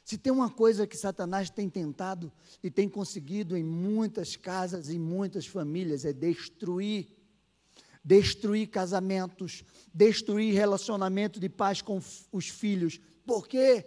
Se 0.04 0.18
tem 0.18 0.34
uma 0.34 0.50
coisa 0.50 0.86
que 0.86 0.98
Satanás 0.98 1.50
tem 1.50 1.70
tentado 1.70 2.30
e 2.62 2.70
tem 2.70 2.90
conseguido 2.90 3.56
em 3.56 3.64
muitas 3.64 4.36
casas, 4.36 4.90
em 4.90 5.00
muitas 5.00 5.48
famílias, 5.48 6.04
é 6.04 6.12
destruir. 6.12 7.08
Destruir 8.04 8.68
casamentos, 8.68 9.64
destruir 9.94 10.56
relacionamento 10.56 11.40
de 11.40 11.48
paz 11.48 11.82
com 11.82 12.02
os 12.32 12.50
filhos. 12.50 13.00
Por 13.32 13.48
quê? 13.48 13.86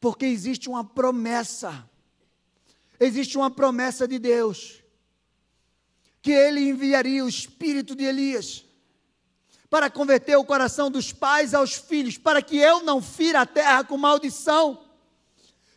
Porque 0.00 0.26
existe 0.26 0.68
uma 0.68 0.82
promessa. 0.82 1.88
Existe 2.98 3.38
uma 3.38 3.48
promessa 3.48 4.08
de 4.08 4.18
Deus. 4.18 4.82
Que 6.20 6.32
ele 6.32 6.68
enviaria 6.68 7.24
o 7.24 7.28
espírito 7.28 7.94
de 7.94 8.02
Elias 8.02 8.64
para 9.70 9.88
converter 9.88 10.34
o 10.34 10.44
coração 10.44 10.90
dos 10.90 11.12
pais 11.12 11.54
aos 11.54 11.74
filhos, 11.74 12.18
para 12.18 12.42
que 12.42 12.56
eu 12.56 12.82
não 12.82 13.00
fira 13.00 13.42
a 13.42 13.46
terra 13.46 13.84
com 13.84 13.96
maldição. 13.96 14.84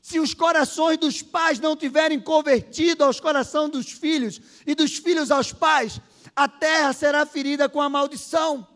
Se 0.02 0.20
os 0.20 0.34
corações 0.34 0.98
dos 0.98 1.22
pais 1.22 1.60
não 1.60 1.76
tiverem 1.76 2.20
convertido 2.20 3.04
aos 3.04 3.20
corações 3.20 3.70
dos 3.70 3.92
filhos 3.92 4.42
e 4.66 4.74
dos 4.74 4.98
filhos 4.98 5.30
aos 5.30 5.54
pais, 5.54 6.02
a 6.36 6.48
terra 6.48 6.92
será 6.92 7.24
ferida 7.24 7.70
com 7.70 7.80
a 7.80 7.88
maldição. 7.88 8.68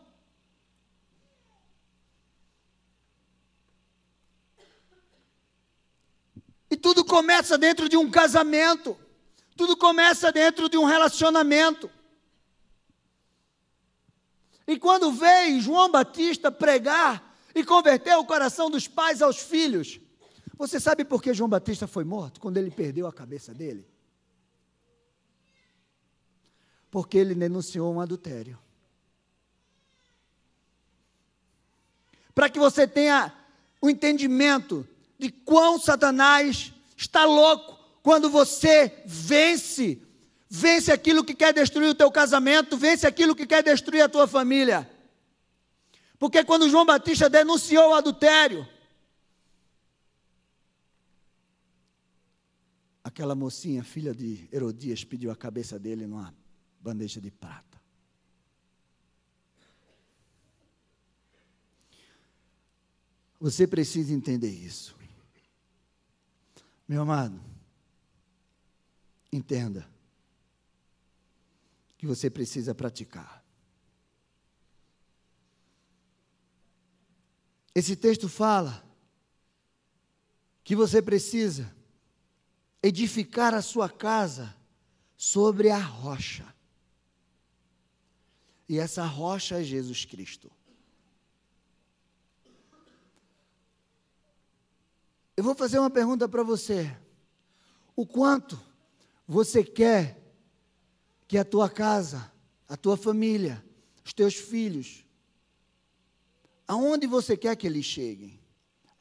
E 6.71 6.77
tudo 6.77 7.03
começa 7.03 7.57
dentro 7.57 7.89
de 7.89 7.97
um 7.97 8.09
casamento, 8.09 8.97
tudo 9.57 9.75
começa 9.75 10.31
dentro 10.31 10.69
de 10.69 10.77
um 10.77 10.85
relacionamento. 10.85 11.91
E 14.65 14.79
quando 14.79 15.11
veio 15.11 15.59
João 15.59 15.91
Batista 15.91 16.49
pregar 16.49 17.35
e 17.53 17.61
converter 17.61 18.15
o 18.15 18.23
coração 18.23 18.71
dos 18.71 18.87
pais 18.87 19.21
aos 19.21 19.37
filhos, 19.37 19.99
você 20.57 20.79
sabe 20.79 21.03
por 21.03 21.21
que 21.21 21.33
João 21.33 21.49
Batista 21.49 21.87
foi 21.87 22.05
morto 22.05 22.39
quando 22.39 22.55
ele 22.55 22.71
perdeu 22.71 23.05
a 23.05 23.11
cabeça 23.11 23.53
dele? 23.53 23.85
Porque 26.89 27.17
ele 27.17 27.35
denunciou 27.35 27.93
um 27.93 27.99
adultério. 27.99 28.57
Para 32.33 32.49
que 32.49 32.59
você 32.59 32.87
tenha 32.87 33.33
o 33.81 33.89
entendimento 33.89 34.87
de 35.21 35.29
quão 35.29 35.79
Satanás 35.79 36.73
está 36.97 37.25
louco 37.25 37.77
quando 38.01 38.27
você 38.27 39.03
vence, 39.05 40.01
vence 40.49 40.91
aquilo 40.91 41.23
que 41.23 41.35
quer 41.35 41.53
destruir 41.53 41.89
o 41.89 41.95
teu 41.95 42.11
casamento, 42.11 42.75
vence 42.75 43.05
aquilo 43.05 43.35
que 43.35 43.45
quer 43.45 43.61
destruir 43.61 44.01
a 44.01 44.09
tua 44.09 44.27
família. 44.27 44.89
Porque 46.17 46.43
quando 46.43 46.67
João 46.67 46.87
Batista 46.87 47.29
denunciou 47.29 47.91
o 47.91 47.93
adultério, 47.93 48.67
aquela 53.03 53.35
mocinha, 53.35 53.83
filha 53.83 54.15
de 54.15 54.49
Herodias, 54.51 55.03
pediu 55.03 55.29
a 55.29 55.35
cabeça 55.35 55.77
dele 55.77 56.07
numa 56.07 56.33
bandeja 56.79 57.21
de 57.21 57.29
prata. 57.29 57.79
Você 63.39 63.67
precisa 63.67 64.11
entender 64.13 64.49
isso. 64.49 64.99
Meu 66.91 67.03
amado, 67.03 67.39
entenda 69.31 69.89
que 71.97 72.05
você 72.05 72.29
precisa 72.29 72.75
praticar. 72.75 73.41
Esse 77.73 77.95
texto 77.95 78.27
fala 78.27 78.83
que 80.65 80.75
você 80.75 81.01
precisa 81.01 81.73
edificar 82.83 83.53
a 83.53 83.61
sua 83.61 83.89
casa 83.89 84.53
sobre 85.15 85.69
a 85.69 85.79
rocha. 85.79 86.53
E 88.67 88.77
essa 88.77 89.05
rocha 89.05 89.61
é 89.61 89.63
Jesus 89.63 90.03
Cristo. 90.03 90.51
Eu 95.41 95.43
vou 95.43 95.55
fazer 95.55 95.79
uma 95.79 95.89
pergunta 95.89 96.29
para 96.29 96.43
você. 96.43 96.95
O 97.95 98.05
quanto 98.05 98.61
você 99.27 99.63
quer 99.63 100.21
que 101.27 101.35
a 101.35 101.43
tua 101.43 101.67
casa, 101.67 102.31
a 102.69 102.77
tua 102.77 102.95
família, 102.95 103.65
os 104.05 104.13
teus 104.13 104.35
filhos, 104.35 105.03
aonde 106.67 107.07
você 107.07 107.35
quer 107.35 107.55
que 107.55 107.65
eles 107.65 107.85
cheguem? 107.85 108.39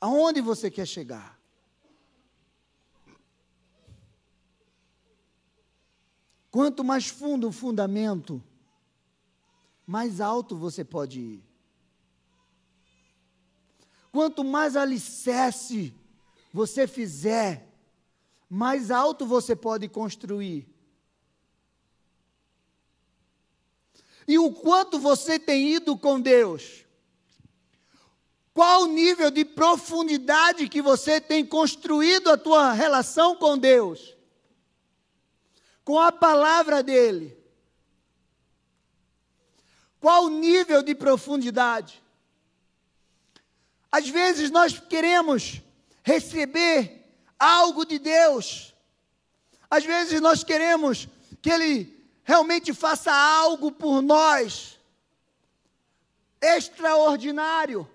Aonde 0.01 0.41
você 0.41 0.71
quer 0.71 0.87
chegar? 0.87 1.39
Quanto 6.51 6.83
mais 6.83 7.07
fundo 7.07 7.49
o 7.49 7.53
fundamento, 7.53 8.43
mais 9.87 10.23
alto 10.23 10.57
você 10.57 10.87
pode 10.87 11.21
ir. 11.21 11.45
Quanto 14.11 14.43
mais 14.43 14.75
alicerce 14.75 15.95
você 16.53 16.87
fizer, 16.87 17.69
mais 18.49 18.91
alto 18.91 19.27
você 19.27 19.55
pode 19.55 19.89
construir. 19.89 20.69
E 24.27 24.39
o 24.39 24.53
quanto 24.53 24.99
você 24.99 25.39
tem 25.39 25.75
ido 25.75 25.97
com 25.97 26.21
Deus? 26.21 26.85
Qual 28.53 28.83
o 28.83 28.87
nível 28.87 29.31
de 29.31 29.45
profundidade 29.45 30.69
que 30.69 30.83
você 30.83 31.21
tem 31.21 31.45
construído 31.45 32.29
a 32.31 32.37
tua 32.37 32.73
relação 32.73 33.37
com 33.37 33.57
Deus? 33.57 34.17
com 35.91 35.99
a 35.99 36.13
palavra 36.13 36.85
dele. 36.85 37.37
Qual 39.99 40.27
o 40.27 40.31
nível 40.31 40.85
de 40.85 40.95
profundidade? 40.95 42.01
Às 43.91 44.09
vezes 44.09 44.53
nós 44.53 44.79
queremos 44.79 45.61
receber 46.03 47.07
algo 47.39 47.85
de 47.85 47.99
Deus. 47.99 48.75
Às 49.71 49.85
vezes 49.85 50.21
nós 50.21 50.43
queremos 50.43 51.09
que 51.41 51.51
Ele 51.51 52.01
realmente 52.25 52.73
faça 52.75 53.13
algo 53.13 53.73
por 53.73 54.03
nós, 54.03 54.79
extraordinário, 56.41 57.89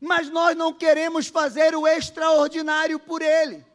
mas 0.00 0.30
nós 0.30 0.56
não 0.56 0.72
queremos 0.72 1.26
fazer 1.28 1.74
o 1.74 1.86
extraordinário 1.86 2.98
por 2.98 3.22
Ele. 3.22 3.66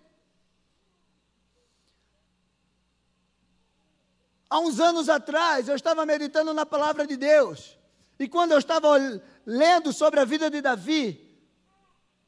Há 4.49 4.59
uns 4.59 4.79
anos 4.79 5.09
atrás, 5.09 5.67
eu 5.67 5.75
estava 5.75 6.05
meditando 6.05 6.53
na 6.53 6.65
palavra 6.65 7.07
de 7.07 7.17
Deus. 7.17 7.75
E 8.19 8.27
quando 8.27 8.51
eu 8.51 8.59
estava 8.59 8.87
lendo 9.45 9.91
sobre 9.91 10.19
a 10.19 10.25
vida 10.25 10.47
de 10.47 10.61
Davi, 10.61 11.22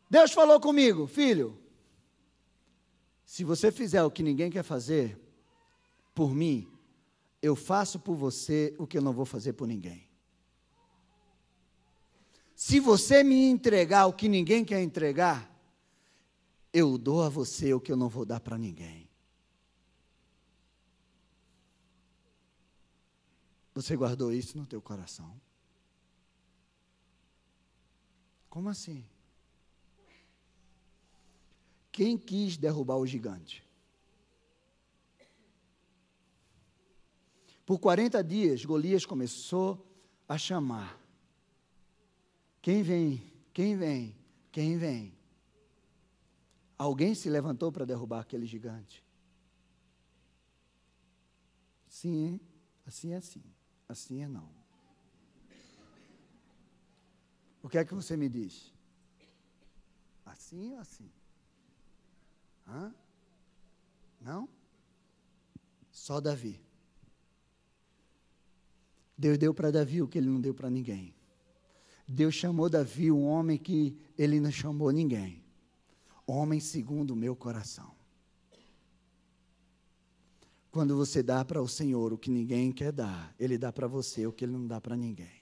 Deus 0.09 0.31
falou 0.31 0.59
comigo: 0.59 1.07
Filho, 1.07 1.59
Se 3.25 3.43
você 3.43 3.71
fizer 3.71 4.03
o 4.03 4.11
que 4.11 4.21
ninguém 4.21 4.51
quer 4.51 4.63
fazer 4.63 5.19
por 6.13 6.33
mim, 6.33 6.71
eu 7.41 7.55
faço 7.55 7.99
por 7.99 8.15
você 8.15 8.73
o 8.77 8.87
que 8.87 8.97
eu 8.97 9.01
não 9.01 9.11
vou 9.11 9.25
fazer 9.25 9.53
por 9.53 9.67
ninguém. 9.67 10.07
Se 12.55 12.79
você 12.79 13.23
me 13.23 13.49
entregar 13.49 14.05
o 14.05 14.13
que 14.13 14.29
ninguém 14.29 14.63
quer 14.63 14.81
entregar, 14.81 15.51
eu 16.71 16.97
dou 16.97 17.23
a 17.23 17.29
você 17.29 17.73
o 17.73 17.81
que 17.81 17.91
eu 17.91 17.97
não 17.97 18.07
vou 18.07 18.25
dar 18.25 18.39
para 18.39 18.57
ninguém. 18.57 19.09
Você 23.73 23.97
guardou 23.97 24.31
isso 24.31 24.57
no 24.57 24.65
teu 24.65 24.81
coração? 24.81 25.35
Como 28.49 28.69
assim? 28.69 29.05
Quem 31.95 32.17
quis 32.17 32.57
derrubar 32.57 32.97
o 32.97 33.07
gigante? 33.07 33.63
Por 37.65 37.79
40 37.79 38.21
dias, 38.21 38.65
Golias 38.65 39.05
começou 39.05 39.89
a 40.27 40.37
chamar. 40.37 40.99
Quem 42.61 42.83
vem? 42.83 43.23
Quem 43.53 43.77
vem? 43.77 44.13
Quem 44.51 44.77
vem? 44.77 45.17
Alguém 46.77 47.15
se 47.15 47.29
levantou 47.29 47.71
para 47.71 47.85
derrubar 47.85 48.19
aquele 48.19 48.45
gigante. 48.45 49.01
Sim, 51.87 52.41
assim 52.85 53.13
é 53.13 53.15
assim. 53.15 53.43
Assim 53.87 54.21
é 54.21 54.27
não. 54.27 54.49
O 57.63 57.69
que 57.69 57.77
é 57.77 57.85
que 57.85 57.95
você 57.95 58.17
me 58.17 58.27
diz? 58.27 58.73
Assim 60.25 60.73
ou 60.73 60.79
assim? 60.81 61.09
Hã? 62.67 62.93
Não? 64.19 64.49
Só 65.91 66.19
Davi. 66.19 66.59
Deus 69.17 69.37
deu 69.37 69.53
para 69.53 69.71
Davi 69.71 70.01
o 70.01 70.07
que 70.07 70.17
ele 70.17 70.29
não 70.29 70.41
deu 70.41 70.53
para 70.53 70.69
ninguém. 70.69 71.13
Deus 72.07 72.35
chamou 72.35 72.69
Davi 72.69 73.11
um 73.11 73.25
homem 73.25 73.57
que 73.57 73.97
ele 74.17 74.39
não 74.39 74.51
chamou 74.51 74.91
ninguém. 74.91 75.43
Homem 76.27 76.59
segundo 76.59 77.11
o 77.11 77.15
meu 77.15 77.35
coração. 77.35 77.95
Quando 80.75 80.93
você 80.97 81.23
dá 81.23 81.45
para 81.45 81.61
o 81.61 81.69
Senhor 81.69 82.11
o 82.11 82.17
que 82.17 82.29
ninguém 82.29 82.69
quer 82.69 82.91
dar, 82.91 83.33
Ele 83.39 83.57
dá 83.57 83.71
para 83.71 83.87
você 83.87 84.27
o 84.27 84.33
que 84.33 84.43
Ele 84.43 84.51
não 84.51 84.67
dá 84.67 84.81
para 84.81 84.97
ninguém. 84.97 85.41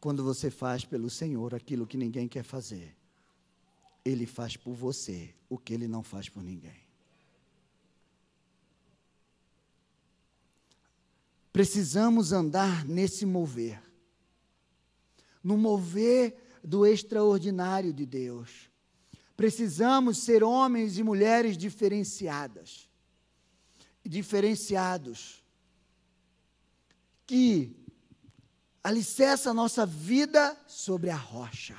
Quando 0.00 0.22
você 0.22 0.48
faz 0.48 0.84
pelo 0.84 1.10
Senhor 1.10 1.52
aquilo 1.52 1.84
que 1.84 1.96
ninguém 1.96 2.28
quer 2.28 2.44
fazer, 2.44 2.96
Ele 4.04 4.26
faz 4.26 4.56
por 4.56 4.74
você 4.74 5.34
o 5.48 5.58
que 5.58 5.74
Ele 5.74 5.88
não 5.88 6.02
faz 6.02 6.28
por 6.28 6.42
ninguém. 6.42 6.86
Precisamos 11.52 12.32
andar 12.32 12.84
nesse 12.84 13.26
mover 13.26 13.82
no 15.42 15.56
mover 15.56 16.58
do 16.62 16.84
extraordinário 16.84 17.92
de 17.92 18.04
Deus. 18.04 18.70
Precisamos 19.36 20.18
ser 20.18 20.42
homens 20.42 20.98
e 20.98 21.02
mulheres 21.02 21.56
diferenciadas, 21.56 22.88
diferenciados, 24.04 25.44
que 27.26 27.76
alicerça 28.82 29.50
a 29.50 29.54
nossa 29.54 29.86
vida 29.86 30.54
sobre 30.66 31.08
a 31.08 31.16
rocha, 31.16 31.76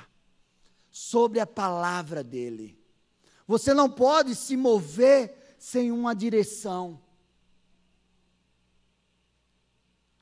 sobre 1.00 1.40
a 1.40 1.46
palavra 1.46 2.22
dele. 2.22 2.78
Você 3.46 3.72
não 3.72 3.88
pode 3.88 4.34
se 4.34 4.54
mover 4.54 5.54
sem 5.58 5.90
uma 5.90 6.14
direção. 6.14 7.00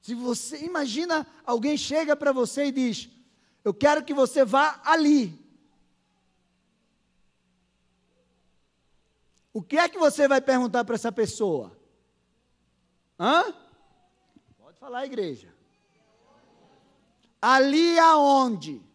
Se 0.00 0.14
você 0.14 0.64
imagina 0.64 1.26
alguém 1.44 1.76
chega 1.76 2.14
para 2.14 2.30
você 2.30 2.66
e 2.66 2.72
diz: 2.72 3.10
"Eu 3.64 3.74
quero 3.74 4.04
que 4.04 4.14
você 4.14 4.44
vá 4.44 4.80
ali". 4.84 5.36
O 9.52 9.60
que 9.60 9.76
é 9.76 9.88
que 9.88 9.98
você 9.98 10.28
vai 10.28 10.40
perguntar 10.40 10.84
para 10.84 10.94
essa 10.94 11.10
pessoa? 11.10 11.76
Hã? 13.18 13.52
Pode 14.56 14.78
falar, 14.78 15.04
igreja. 15.04 15.52
Ali 17.42 17.98
aonde? 17.98 18.87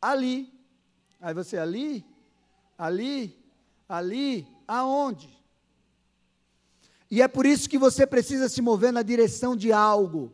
Ali. 0.00 0.52
Aí 1.20 1.34
você 1.34 1.58
ali, 1.58 2.04
ali, 2.78 3.38
ali, 3.88 4.46
aonde? 4.66 5.28
E 7.10 7.20
é 7.20 7.28
por 7.28 7.44
isso 7.44 7.68
que 7.68 7.76
você 7.76 8.06
precisa 8.06 8.48
se 8.48 8.62
mover 8.62 8.92
na 8.92 9.02
direção 9.02 9.54
de 9.54 9.72
algo. 9.72 10.32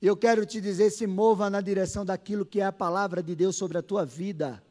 E 0.00 0.06
eu 0.06 0.16
quero 0.16 0.46
te 0.46 0.60
dizer: 0.60 0.90
se 0.90 1.06
mova 1.06 1.50
na 1.50 1.60
direção 1.60 2.04
daquilo 2.04 2.46
que 2.46 2.60
é 2.60 2.66
a 2.66 2.72
palavra 2.72 3.22
de 3.22 3.34
Deus 3.34 3.56
sobre 3.56 3.78
a 3.78 3.82
tua 3.82 4.04
vida. 4.04 4.62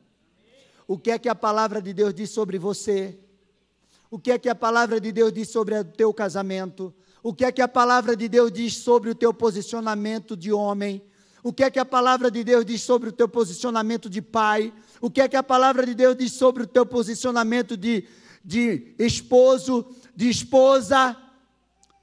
O 0.88 0.98
que 0.98 1.12
é 1.12 1.20
que 1.20 1.28
a 1.28 1.36
palavra 1.36 1.82
de 1.82 1.94
Deus 1.94 2.14
diz 2.14 2.30
sobre 2.30 2.58
você? 2.60 3.18
O 4.10 4.20
que 4.20 4.32
é 4.32 4.38
que 4.38 4.48
a 4.48 4.56
palavra 4.56 5.02
de 5.02 5.12
Deus 5.12 5.34
diz 5.34 5.50
sobre 5.50 5.78
o 5.78 5.84
teu 5.84 6.14
casamento? 6.14 6.94
o 7.26 7.34
que 7.34 7.44
é 7.44 7.52
que 7.52 7.62
a 7.64 7.68
palavra 7.68 8.16
de 8.16 8.30
Deus 8.30 8.52
diz 8.52 8.78
sobre 8.78 9.10
o 9.10 9.16
teu 9.16 9.34
posicionamento 9.34 10.38
de 10.38 10.54
homem, 10.54 11.02
o 11.46 11.54
que 11.54 11.64
é 11.64 11.70
que 11.70 11.78
a 11.78 11.86
palavra 11.86 12.32
de 12.32 12.44
Deus 12.44 12.66
diz 12.66 12.82
sobre 12.82 13.10
o 13.10 13.12
teu 13.12 13.30
posicionamento 13.30 14.10
de 14.10 14.20
pai, 14.20 14.74
o 15.00 15.12
que 15.12 15.22
é 15.22 15.28
que 15.28 15.36
a 15.36 15.44
palavra 15.44 15.86
de 15.86 15.94
Deus 15.94 16.16
diz 16.16 16.34
sobre 16.34 16.64
o 16.64 16.66
teu 16.66 16.88
posicionamento 16.88 17.78
de, 17.78 18.08
de 18.44 18.96
esposo, 18.98 19.86
de 20.16 20.28
esposa, 20.28 21.16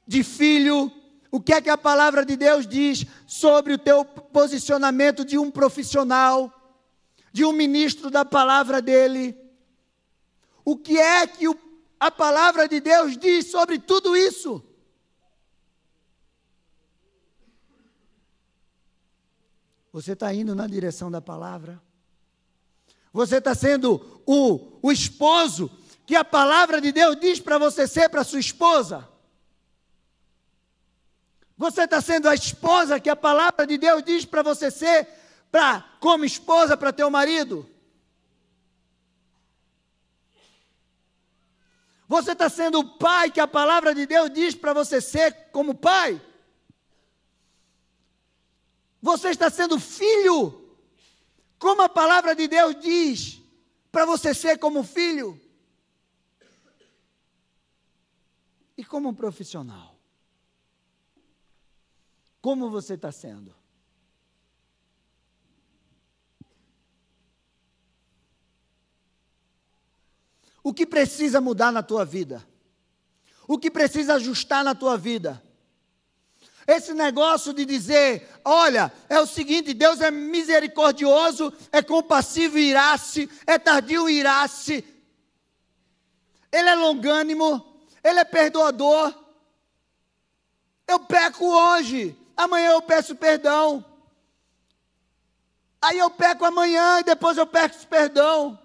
de 0.07 0.22
filho, 0.22 0.92
o 1.28 1.40
que 1.40 1.52
é 1.52 1.61
que 1.61 1.68
a 1.68 1.76
palavra 1.76 2.24
de 2.24 2.37
Deus 2.37 2.68
diz 2.68 3.05
sobre 3.26 3.72
o 3.72 3.78
teu 3.78 4.05
posicionamento 4.05 5.24
de 5.24 5.37
um 5.37 5.50
profissional, 5.50 6.78
de 7.33 7.44
um 7.44 7.50
ministro 7.50 8.12
da 8.12 8.24
palavra 8.24 8.81
dele. 8.81 9.37
O 10.64 10.76
que 10.76 10.96
é 10.96 11.26
que 11.26 11.48
o, 11.48 11.59
a 11.98 12.12
palavra 12.12 12.68
de 12.68 12.78
Deus 12.78 13.18
diz 13.18 13.50
sobre 13.50 13.81
tudo 13.81 14.16
isso? 14.16 14.62
Você 19.92 20.12
está 20.12 20.33
indo 20.33 20.55
na 20.55 20.66
direção 20.66 21.11
da 21.11 21.20
palavra? 21.20 21.81
Você 23.12 23.37
está 23.37 23.55
sendo 23.55 24.22
o, 24.24 24.78
o 24.81 24.90
esposo 24.90 25.70
que 26.07 26.16
a 26.16 26.24
palavra 26.24 26.81
de 26.81 26.90
Deus 26.90 27.16
diz 27.20 27.38
para 27.38 27.59
você 27.59 27.87
ser 27.87 28.09
para 28.09 28.24
sua 28.24 28.40
esposa? 28.40 29.07
Você 31.59 31.83
está 31.83 32.00
sendo 32.00 32.28
a 32.28 32.35
esposa 32.35 32.98
que 32.98 33.11
a 33.11 33.14
palavra 33.14 33.66
de 33.66 33.76
Deus 33.76 34.02
diz 34.02 34.24
para 34.24 34.42
você 34.42 34.70
ser 34.70 35.07
para 35.50 35.83
como 36.00 36.24
esposa 36.24 36.74
para 36.74 36.92
teu 36.92 37.11
marido? 37.11 37.68
Você 42.09 42.33
está 42.33 42.48
sendo 42.48 42.78
o 42.81 42.98
pai 42.98 43.31
que 43.31 43.40
a 43.40 43.46
palavra 43.46 43.94
de 43.94 44.07
Deus 44.07 44.31
diz 44.31 44.55
para 44.55 44.72
você 44.72 45.02
ser 45.02 45.50
como 45.52 45.74
pai? 45.74 46.20
Você 49.03 49.31
está 49.31 49.51
sendo 49.51 49.81
filho, 49.81 50.79
como 51.59 51.83
a 51.83 51.88
palavra 51.88 52.37
de 52.37 52.47
Deus 52.47 52.81
diz, 52.81 53.43
para 53.91 54.07
você 54.07 54.33
ser 54.33 54.59
como 54.59 54.85
filho. 54.85 55.38
E 58.77 58.85
como 58.85 59.12
profissional. 59.12 59.99
Como 62.41 62.71
você 62.71 62.95
está 62.95 63.11
sendo? 63.11 63.55
O 70.62 70.73
que 70.73 70.87
precisa 70.87 71.41
mudar 71.41 71.73
na 71.73 71.83
tua 71.83 72.05
vida? 72.05 72.47
O 73.49 73.59
que 73.59 73.69
precisa 73.69 74.15
ajustar 74.15 74.62
na 74.62 74.77
tua 74.77 74.97
vida? 74.97 75.43
Esse 76.66 76.94
negócio 76.94 77.53
de 77.53 77.64
dizer, 77.64 78.29
olha, 78.44 78.92
é 79.09 79.18
o 79.20 79.27
seguinte: 79.27 79.75
Deus 79.75 80.01
é 80.01 80.11
misericordioso, 80.11 81.53
é 81.72 81.83
compassivo 81.83 82.59
e 82.59 82.70
irasse, 82.70 83.29
é 83.46 83.59
tardio 83.59 84.09
e 84.09 84.20
irasse, 84.20 84.85
Ele 86.51 86.68
é 86.68 86.75
longânimo, 86.75 87.77
Ele 88.03 88.20
é 88.20 88.25
perdoador. 88.25 89.12
Eu 90.87 91.01
peco 91.01 91.46
hoje, 91.46 92.16
amanhã 92.37 92.72
eu 92.72 92.83
peço 92.83 93.16
perdão. 93.16 93.85
Aí 95.81 95.98
eu 95.98 96.11
peco 96.11 96.44
amanhã 96.44 97.01
e 97.01 97.05
depois 97.05 97.37
eu 97.37 97.46
peço 97.46 97.88
perdão. 97.88 98.57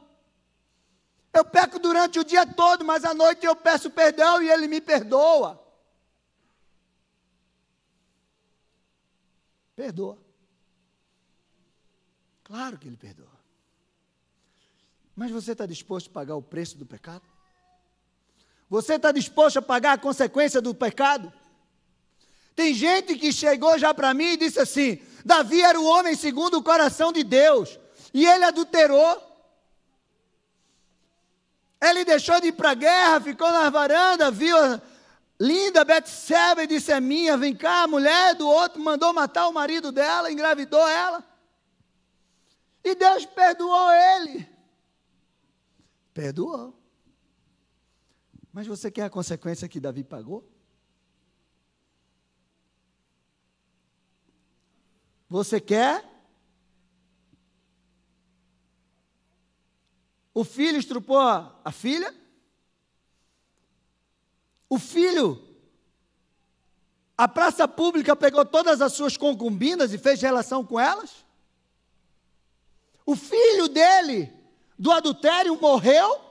Eu 1.33 1.43
peco 1.43 1.79
durante 1.79 2.19
o 2.19 2.23
dia 2.23 2.45
todo, 2.45 2.85
mas 2.85 3.03
à 3.03 3.13
noite 3.13 3.45
eu 3.45 3.55
peço 3.55 3.89
perdão 3.89 4.41
e 4.41 4.51
Ele 4.51 4.67
me 4.67 4.79
perdoa. 4.79 5.66
Perdoa. 9.77 10.17
Claro 12.43 12.79
que 12.79 12.87
ele 12.87 12.97
perdoa. 12.97 13.37
Mas 15.15 15.29
você 15.29 15.51
está 15.51 15.67
disposto 15.67 16.09
a 16.09 16.13
pagar 16.13 16.35
o 16.35 16.41
preço 16.41 16.79
do 16.79 16.85
pecado? 16.85 17.21
Você 18.67 18.95
está 18.95 19.11
disposto 19.11 19.57
a 19.57 19.61
pagar 19.61 19.93
a 19.93 19.97
consequência 19.99 20.59
do 20.59 20.73
pecado? 20.73 21.31
Tem 22.55 22.73
gente 22.73 23.15
que 23.19 23.31
chegou 23.31 23.77
já 23.77 23.93
para 23.93 24.15
mim 24.15 24.31
e 24.31 24.37
disse 24.37 24.59
assim: 24.59 24.99
Davi 25.23 25.61
era 25.61 25.79
o 25.79 25.85
homem 25.85 26.15
segundo 26.15 26.57
o 26.57 26.63
coração 26.63 27.13
de 27.13 27.23
Deus, 27.23 27.79
e 28.11 28.25
ele 28.25 28.45
adulterou. 28.45 29.23
Ele 31.79 32.03
deixou 32.03 32.41
de 32.41 32.47
ir 32.47 32.53
para 32.53 32.71
a 32.71 32.73
guerra, 32.73 33.21
ficou 33.21 33.51
na 33.51 33.69
varanda, 33.69 34.31
viu 34.31 34.57
linda 35.39 35.83
Betseba 35.83 36.63
e 36.63 36.67
disse: 36.67 36.91
É 36.91 36.99
minha, 36.99 37.37
vem 37.37 37.55
cá, 37.55 37.83
a 37.83 37.87
mulher 37.87 38.35
do 38.35 38.47
outro 38.47 38.81
mandou 38.81 39.13
matar 39.13 39.47
o 39.47 39.53
marido 39.53 39.91
dela, 39.91 40.31
engravidou 40.31 40.87
ela. 40.87 41.23
E 42.83 42.95
Deus 42.95 43.25
perdoou 43.25 43.91
ele. 43.91 44.47
Perdoou. 46.13 46.73
Mas 48.51 48.65
você 48.65 48.89
quer 48.89 49.03
a 49.03 49.09
consequência 49.09 49.67
que 49.67 49.79
Davi 49.79 50.03
pagou? 50.03 50.49
Você 55.29 55.59
quer? 55.59 56.03
O 60.33 60.43
filho 60.43 60.77
estrupou 60.77 61.19
a 61.19 61.71
filha? 61.71 62.15
O 64.69 64.77
filho, 64.77 65.41
a 67.17 67.27
praça 67.27 67.67
pública 67.67 68.15
pegou 68.15 68.45
todas 68.45 68.81
as 68.81 68.93
suas 68.93 69.15
concubinas 69.15 69.93
e 69.93 69.97
fez 69.97 70.21
relação 70.21 70.65
com 70.65 70.79
elas? 70.79 71.25
O 73.05 73.15
filho 73.15 73.69
dele, 73.69 74.31
do 74.77 74.91
adultério, 74.91 75.59
morreu? 75.59 76.21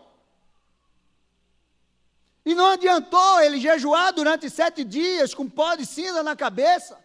E 2.44 2.54
não 2.54 2.66
adiantou 2.66 3.40
ele 3.40 3.58
jejuar 3.58 4.12
durante 4.12 4.48
sete 4.48 4.84
dias 4.84 5.34
com 5.34 5.48
pó 5.48 5.74
de 5.74 5.84
cinza 5.84 6.22
na 6.22 6.36
cabeça, 6.36 6.96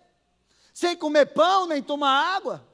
sem 0.73 0.95
comer 0.95 1.27
pão 1.27 1.65
nem 1.65 1.81
tomar 1.81 2.35
água. 2.35 2.67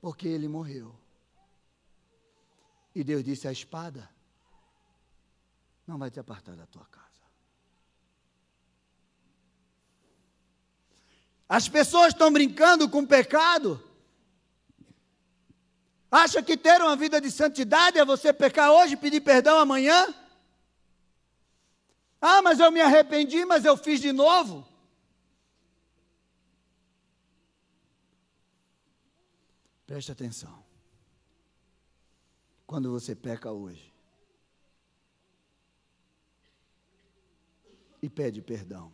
Porque 0.00 0.28
ele 0.28 0.46
morreu. 0.46 1.01
E 2.94 3.02
Deus 3.02 3.24
disse: 3.24 3.48
A 3.48 3.52
espada 3.52 4.08
não 5.86 5.98
vai 5.98 6.10
te 6.10 6.20
apartar 6.20 6.54
da 6.56 6.66
tua 6.66 6.84
casa. 6.86 7.02
As 11.48 11.68
pessoas 11.68 12.08
estão 12.08 12.32
brincando 12.32 12.88
com 12.88 13.00
o 13.00 13.06
pecado. 13.06 13.82
Acha 16.10 16.42
que 16.42 16.56
ter 16.56 16.80
uma 16.80 16.96
vida 16.96 17.20
de 17.20 17.30
santidade 17.30 17.98
é 17.98 18.04
você 18.04 18.32
pecar 18.32 18.70
hoje 18.70 18.94
e 18.94 18.96
pedir 18.96 19.20
perdão 19.20 19.58
amanhã? 19.58 20.14
Ah, 22.20 22.40
mas 22.42 22.60
eu 22.60 22.70
me 22.70 22.80
arrependi, 22.80 23.44
mas 23.44 23.64
eu 23.64 23.76
fiz 23.76 24.00
de 24.00 24.12
novo. 24.12 24.66
Preste 29.86 30.12
atenção. 30.12 30.61
Quando 32.72 32.90
você 32.90 33.14
peca 33.14 33.52
hoje 33.52 33.92
e 38.00 38.08
pede 38.08 38.40
perdão, 38.40 38.90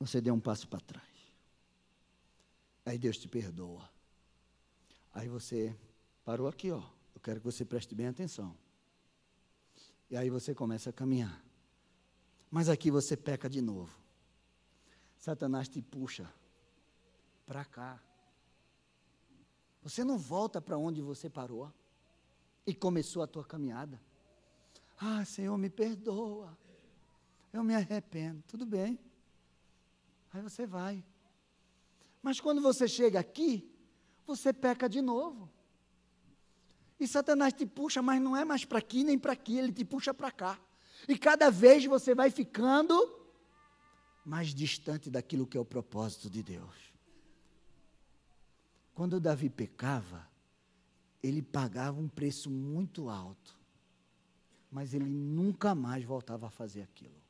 você 0.00 0.20
deu 0.20 0.34
um 0.34 0.40
passo 0.40 0.66
para 0.66 0.80
trás. 0.80 1.32
Aí 2.84 2.98
Deus 2.98 3.18
te 3.18 3.28
perdoa. 3.28 3.88
Aí 5.14 5.28
você 5.28 5.78
parou 6.24 6.48
aqui, 6.48 6.72
ó. 6.72 6.82
Eu 7.14 7.20
quero 7.20 7.38
que 7.38 7.46
você 7.46 7.64
preste 7.64 7.94
bem 7.94 8.08
atenção. 8.08 8.58
E 10.10 10.16
aí 10.16 10.28
você 10.28 10.52
começa 10.52 10.90
a 10.90 10.92
caminhar. 10.92 11.40
Mas 12.50 12.68
aqui 12.68 12.90
você 12.90 13.16
peca 13.16 13.48
de 13.48 13.62
novo. 13.62 13.96
Satanás 15.18 15.68
te 15.68 15.80
puxa 15.80 16.28
para 17.46 17.64
cá. 17.64 18.02
Você 19.82 20.04
não 20.04 20.16
volta 20.16 20.60
para 20.60 20.78
onde 20.78 21.02
você 21.02 21.28
parou 21.28 21.72
e 22.66 22.74
começou 22.74 23.22
a 23.22 23.26
tua 23.26 23.44
caminhada. 23.44 24.00
Ah, 24.98 25.24
Senhor, 25.24 25.56
me 25.58 25.68
perdoa. 25.68 26.56
Eu 27.52 27.64
me 27.64 27.74
arrependo. 27.74 28.42
Tudo 28.46 28.64
bem. 28.64 28.98
Aí 30.32 30.40
você 30.40 30.64
vai. 30.64 31.04
Mas 32.22 32.40
quando 32.40 32.62
você 32.62 32.86
chega 32.86 33.18
aqui, 33.18 33.68
você 34.24 34.52
peca 34.52 34.88
de 34.88 35.02
novo. 35.02 35.50
E 36.98 37.06
Satanás 37.08 37.52
te 37.52 37.66
puxa, 37.66 38.00
mas 38.00 38.22
não 38.22 38.36
é 38.36 38.44
mais 38.44 38.64
para 38.64 38.78
aqui 38.78 39.02
nem 39.02 39.18
para 39.18 39.32
aqui, 39.32 39.58
ele 39.58 39.72
te 39.72 39.84
puxa 39.84 40.14
para 40.14 40.30
cá. 40.30 40.60
E 41.08 41.18
cada 41.18 41.50
vez 41.50 41.84
você 41.84 42.14
vai 42.14 42.30
ficando 42.30 43.20
mais 44.24 44.54
distante 44.54 45.10
daquilo 45.10 45.44
que 45.44 45.56
é 45.56 45.60
o 45.60 45.64
propósito 45.64 46.30
de 46.30 46.44
Deus. 46.44 46.91
Quando 48.94 49.20
Davi 49.20 49.48
pecava, 49.48 50.28
ele 51.22 51.42
pagava 51.42 52.00
um 52.00 52.08
preço 52.08 52.50
muito 52.50 53.08
alto, 53.08 53.58
mas 54.70 54.92
ele 54.92 55.08
nunca 55.08 55.74
mais 55.74 56.04
voltava 56.04 56.46
a 56.46 56.50
fazer 56.50 56.82
aquilo. 56.82 57.22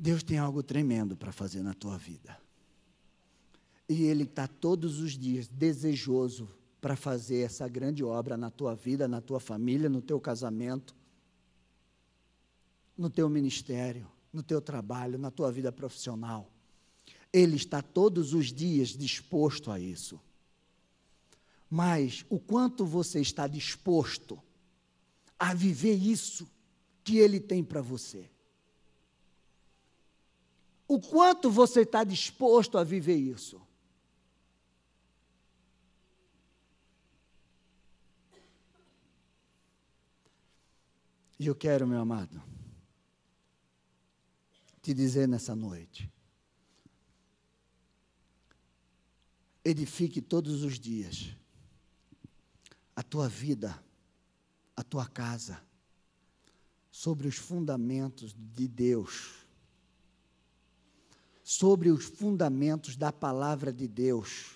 Deus 0.00 0.22
tem 0.22 0.38
algo 0.38 0.62
tremendo 0.62 1.14
para 1.14 1.30
fazer 1.30 1.62
na 1.62 1.74
tua 1.74 1.98
vida. 1.98 2.40
E 3.86 4.04
Ele 4.04 4.22
está 4.22 4.48
todos 4.48 4.98
os 4.98 5.12
dias 5.12 5.46
desejoso 5.46 6.48
para 6.80 6.96
fazer 6.96 7.40
essa 7.40 7.68
grande 7.68 8.02
obra 8.02 8.34
na 8.34 8.50
tua 8.50 8.74
vida, 8.74 9.06
na 9.06 9.20
tua 9.20 9.38
família, 9.38 9.90
no 9.90 10.00
teu 10.00 10.18
casamento, 10.18 10.96
no 12.96 13.10
teu 13.10 13.28
ministério, 13.28 14.10
no 14.32 14.42
teu 14.42 14.60
trabalho, 14.60 15.18
na 15.18 15.30
tua 15.30 15.50
vida 15.50 15.72
profissional. 15.72 16.50
Ele 17.32 17.56
está 17.56 17.82
todos 17.82 18.34
os 18.34 18.52
dias 18.52 18.90
disposto 18.90 19.70
a 19.70 19.78
isso. 19.78 20.20
Mas 21.68 22.24
o 22.28 22.38
quanto 22.38 22.84
você 22.84 23.20
está 23.20 23.46
disposto 23.46 24.40
a 25.38 25.54
viver 25.54 25.94
isso 25.94 26.50
que 27.04 27.18
Ele 27.18 27.38
tem 27.38 27.62
para 27.62 27.80
você? 27.80 28.28
O 30.88 31.00
quanto 31.00 31.48
você 31.48 31.82
está 31.82 32.02
disposto 32.02 32.76
a 32.76 32.82
viver 32.82 33.14
isso? 33.14 33.60
E 41.38 41.46
eu 41.46 41.54
quero, 41.54 41.86
meu 41.86 42.00
amado, 42.00 42.49
te 44.90 44.94
dizer 44.94 45.28
nessa 45.28 45.54
noite: 45.54 46.10
edifique 49.64 50.20
todos 50.20 50.64
os 50.64 50.80
dias 50.80 51.28
a 52.96 53.02
tua 53.02 53.28
vida, 53.28 53.80
a 54.76 54.82
tua 54.82 55.06
casa, 55.06 55.62
sobre 56.90 57.28
os 57.28 57.36
fundamentos 57.36 58.34
de 58.36 58.66
Deus 58.66 59.38
sobre 61.42 61.90
os 61.90 62.04
fundamentos 62.04 62.94
da 62.94 63.12
palavra 63.12 63.72
de 63.72 63.88
Deus. 63.88 64.52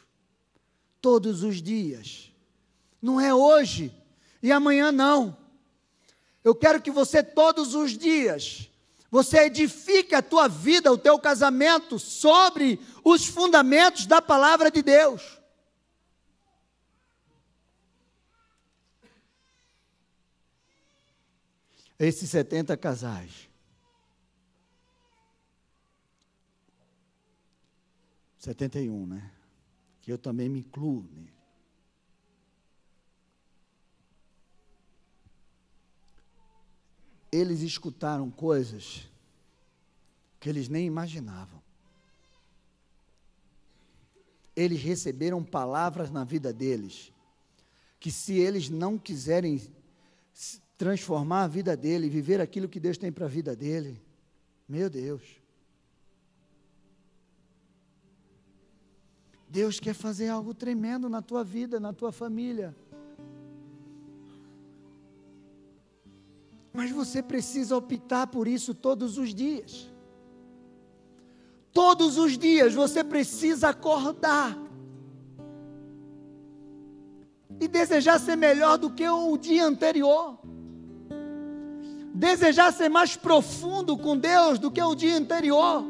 Todos 1.00 1.42
os 1.42 1.60
dias. 1.60 2.32
Não 3.02 3.20
é 3.20 3.34
hoje 3.34 3.92
e 4.40 4.52
amanhã 4.52 4.92
não. 4.92 5.36
Eu 6.44 6.54
quero 6.54 6.80
que 6.80 6.92
você 6.92 7.20
todos 7.20 7.74
os 7.74 7.98
dias 7.98 8.70
você 9.14 9.44
edifique 9.44 10.12
a 10.12 10.20
tua 10.20 10.48
vida, 10.48 10.90
o 10.90 10.98
teu 10.98 11.16
casamento 11.20 12.00
sobre 12.00 12.80
os 13.04 13.24
fundamentos 13.24 14.06
da 14.06 14.20
palavra 14.20 14.72
de 14.72 14.82
Deus. 14.82 15.38
Esses 21.96 22.28
70 22.28 22.76
casais 22.76 23.48
71, 28.40 29.06
né? 29.06 29.30
Que 30.02 30.10
eu 30.10 30.18
também 30.18 30.48
me 30.48 30.58
incluo 30.58 31.08
nele. 31.12 31.33
Eles 37.34 37.62
escutaram 37.62 38.30
coisas 38.30 39.08
que 40.38 40.48
eles 40.48 40.68
nem 40.68 40.86
imaginavam. 40.86 41.60
Eles 44.54 44.80
receberam 44.80 45.42
palavras 45.42 46.12
na 46.12 46.22
vida 46.22 46.52
deles 46.52 47.12
que 47.98 48.10
se 48.10 48.34
eles 48.34 48.68
não 48.68 48.96
quiserem 48.96 49.60
transformar 50.78 51.42
a 51.42 51.48
vida 51.48 51.76
dele, 51.76 52.08
viver 52.08 52.40
aquilo 52.40 52.68
que 52.68 52.78
Deus 52.78 52.96
tem 52.96 53.10
para 53.10 53.24
a 53.24 53.28
vida 53.28 53.56
dele. 53.56 54.00
Meu 54.68 54.88
Deus. 54.88 55.22
Deus 59.48 59.80
quer 59.80 59.94
fazer 59.94 60.28
algo 60.28 60.54
tremendo 60.54 61.08
na 61.08 61.20
tua 61.20 61.42
vida, 61.42 61.80
na 61.80 61.92
tua 61.92 62.12
família. 62.12 62.76
Mas 66.76 66.90
você 66.90 67.22
precisa 67.22 67.76
optar 67.76 68.26
por 68.26 68.48
isso 68.48 68.74
todos 68.74 69.16
os 69.16 69.32
dias. 69.32 69.88
Todos 71.72 72.18
os 72.18 72.36
dias 72.36 72.74
você 72.74 73.04
precisa 73.04 73.68
acordar 73.68 74.58
e 77.60 77.68
desejar 77.68 78.18
ser 78.18 78.34
melhor 78.34 78.76
do 78.76 78.90
que 78.90 79.08
o 79.08 79.36
dia 79.36 79.64
anterior. 79.64 80.36
Desejar 82.12 82.72
ser 82.72 82.88
mais 82.88 83.16
profundo 83.16 83.96
com 83.96 84.16
Deus 84.16 84.58
do 84.58 84.68
que 84.68 84.82
o 84.82 84.96
dia 84.96 85.16
anterior. 85.16 85.84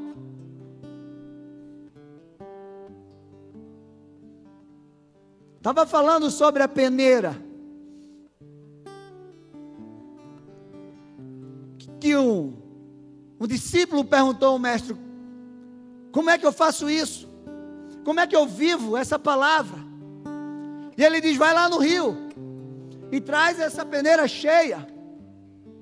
Estava 5.57 5.87
falando 5.87 6.31
sobre 6.31 6.63
a 6.63 6.69
peneira. 6.69 7.43
Que 12.01 12.17
um, 12.17 12.55
um 13.41 13.47
discípulo 13.47 14.05
perguntou 14.05 14.49
ao 14.49 14.59
mestre: 14.59 14.97
Como 16.13 16.31
é 16.31 16.39
que 16.39 16.47
eu 16.47 16.53
faço 16.53 16.89
isso? 16.89 17.29
Como 18.05 18.21
é 18.21 18.27
que 18.27 18.37
eu 18.37 18.47
vivo 18.47 18.97
essa 18.97 19.19
palavra? 19.19 19.79
E 20.97 21.03
ele 21.03 21.21
diz: 21.21 21.37
Vai 21.37 21.55
lá 21.55 21.69
no 21.69 21.79
rio 21.79 22.17
e 23.11 23.21
traz 23.21 23.59
essa 23.59 23.85
peneira 23.85 24.27
cheia 24.27 24.87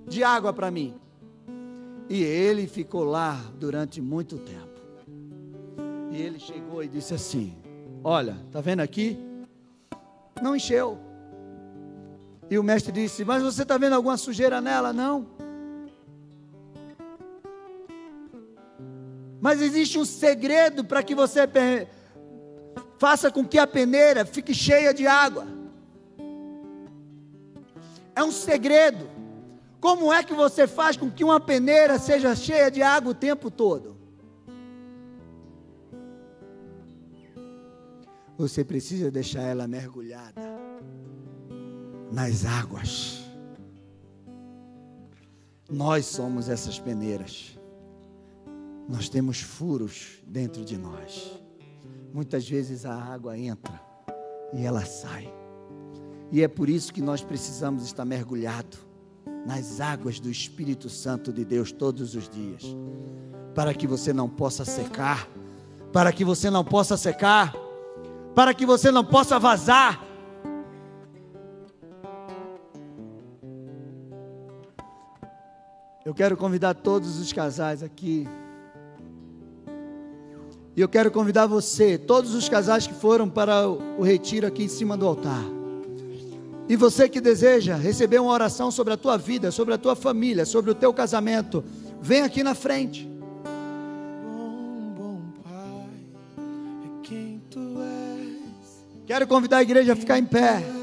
de 0.06 0.22
água 0.22 0.52
para 0.52 0.70
mim. 0.70 0.94
E 2.08 2.22
ele 2.22 2.66
ficou 2.66 3.04
lá 3.04 3.40
durante 3.58 4.00
muito 4.00 4.38
tempo. 4.38 4.80
E 6.10 6.20
ele 6.20 6.38
chegou 6.38 6.82
e 6.82 6.88
disse 6.88 7.14
assim: 7.14 7.56
Olha, 8.04 8.36
tá 8.50 8.60
vendo 8.60 8.80
aqui? 8.80 9.18
Não 10.42 10.54
encheu. 10.54 10.98
E 12.50 12.58
o 12.58 12.62
mestre 12.62 12.92
disse: 12.92 13.24
Mas 13.24 13.42
você 13.42 13.62
está 13.62 13.78
vendo 13.78 13.94
alguma 13.94 14.16
sujeira 14.16 14.60
nela? 14.60 14.92
Não. 14.92 15.26
Mas 19.42 19.60
existe 19.60 19.98
um 19.98 20.04
segredo 20.04 20.84
para 20.84 21.02
que 21.02 21.16
você 21.16 21.40
faça 22.96 23.28
com 23.28 23.44
que 23.44 23.58
a 23.58 23.66
peneira 23.66 24.24
fique 24.24 24.54
cheia 24.54 24.94
de 24.94 25.04
água. 25.04 25.44
É 28.14 28.22
um 28.22 28.30
segredo. 28.30 29.10
Como 29.80 30.12
é 30.12 30.22
que 30.22 30.32
você 30.32 30.68
faz 30.68 30.96
com 30.96 31.10
que 31.10 31.24
uma 31.24 31.40
peneira 31.40 31.98
seja 31.98 32.36
cheia 32.36 32.70
de 32.70 32.84
água 32.84 33.10
o 33.10 33.14
tempo 33.16 33.50
todo? 33.50 33.96
Você 38.38 38.64
precisa 38.64 39.10
deixar 39.10 39.42
ela 39.42 39.66
mergulhada 39.66 40.40
nas 42.12 42.44
águas. 42.44 43.24
Nós 45.68 46.06
somos 46.06 46.48
essas 46.48 46.78
peneiras. 46.78 47.58
Nós 48.88 49.08
temos 49.08 49.40
furos 49.40 50.22
dentro 50.26 50.64
de 50.64 50.76
nós. 50.76 51.40
Muitas 52.12 52.48
vezes 52.48 52.84
a 52.84 52.94
água 52.94 53.38
entra 53.38 53.80
e 54.52 54.64
ela 54.64 54.84
sai. 54.84 55.32
E 56.30 56.42
é 56.42 56.48
por 56.48 56.68
isso 56.68 56.92
que 56.92 57.02
nós 57.02 57.22
precisamos 57.22 57.84
estar 57.84 58.04
mergulhado 58.04 58.76
nas 59.46 59.80
águas 59.80 60.20
do 60.20 60.30
Espírito 60.30 60.88
Santo 60.88 61.32
de 61.32 61.44
Deus 61.44 61.72
todos 61.72 62.14
os 62.14 62.28
dias, 62.28 62.64
para 63.54 63.74
que 63.74 63.86
você 63.86 64.12
não 64.12 64.28
possa 64.28 64.64
secar, 64.64 65.28
para 65.92 66.12
que 66.12 66.24
você 66.24 66.48
não 66.48 66.64
possa 66.64 66.96
secar 66.96 67.52
para 68.34 68.54
que 68.54 68.64
você 68.64 68.90
não 68.90 69.04
possa 69.04 69.38
vazar. 69.38 70.02
Eu 76.04 76.14
quero 76.14 76.36
convidar 76.36 76.74
todos 76.74 77.20
os 77.20 77.32
casais 77.32 77.82
aqui. 77.82 78.26
E 80.76 80.80
eu 80.80 80.88
quero 80.88 81.10
convidar 81.10 81.46
você, 81.46 81.98
todos 81.98 82.34
os 82.34 82.48
casais 82.48 82.86
que 82.86 82.94
foram 82.94 83.28
para 83.28 83.68
o 83.68 84.02
retiro 84.02 84.46
aqui 84.46 84.64
em 84.64 84.68
cima 84.68 84.96
do 84.96 85.06
altar. 85.06 85.44
E 86.68 86.76
você 86.76 87.08
que 87.08 87.20
deseja 87.20 87.76
receber 87.76 88.18
uma 88.18 88.32
oração 88.32 88.70
sobre 88.70 88.94
a 88.94 88.96
tua 88.96 89.18
vida, 89.18 89.50
sobre 89.50 89.74
a 89.74 89.78
tua 89.78 89.94
família, 89.94 90.46
sobre 90.46 90.70
o 90.70 90.74
teu 90.74 90.92
casamento, 90.92 91.62
vem 92.00 92.22
aqui 92.22 92.42
na 92.42 92.54
frente. 92.54 93.10
Quero 99.06 99.26
convidar 99.26 99.58
a 99.58 99.62
igreja 99.62 99.92
a 99.92 99.96
ficar 99.96 100.18
em 100.18 100.24
pé. 100.24 100.81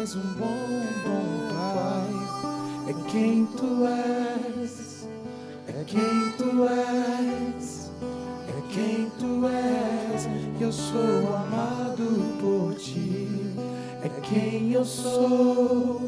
És 0.00 0.16
um 0.16 0.20
bom, 0.38 0.56
bom 1.04 1.30
Pai. 1.74 2.90
É 2.90 3.10
quem 3.10 3.44
tu 3.46 3.86
és, 3.86 5.06
é 5.68 5.84
quem 5.84 6.32
tu 6.38 6.66
és, 6.66 7.90
é 8.48 8.62
quem 8.72 9.10
tu 9.18 9.46
és. 9.46 10.26
Eu 10.58 10.72
sou 10.72 11.36
amado 11.36 12.38
por 12.40 12.74
ti. 12.76 13.28
É 14.02 14.08
quem 14.22 14.72
eu 14.72 14.84
sou, 14.84 16.00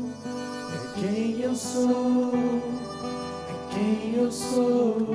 é 0.72 1.00
quem 1.00 1.40
eu 1.42 1.54
sou, 1.54 2.32
é 3.50 3.74
quem 3.74 4.14
eu 4.14 4.32
sou. 4.32 5.06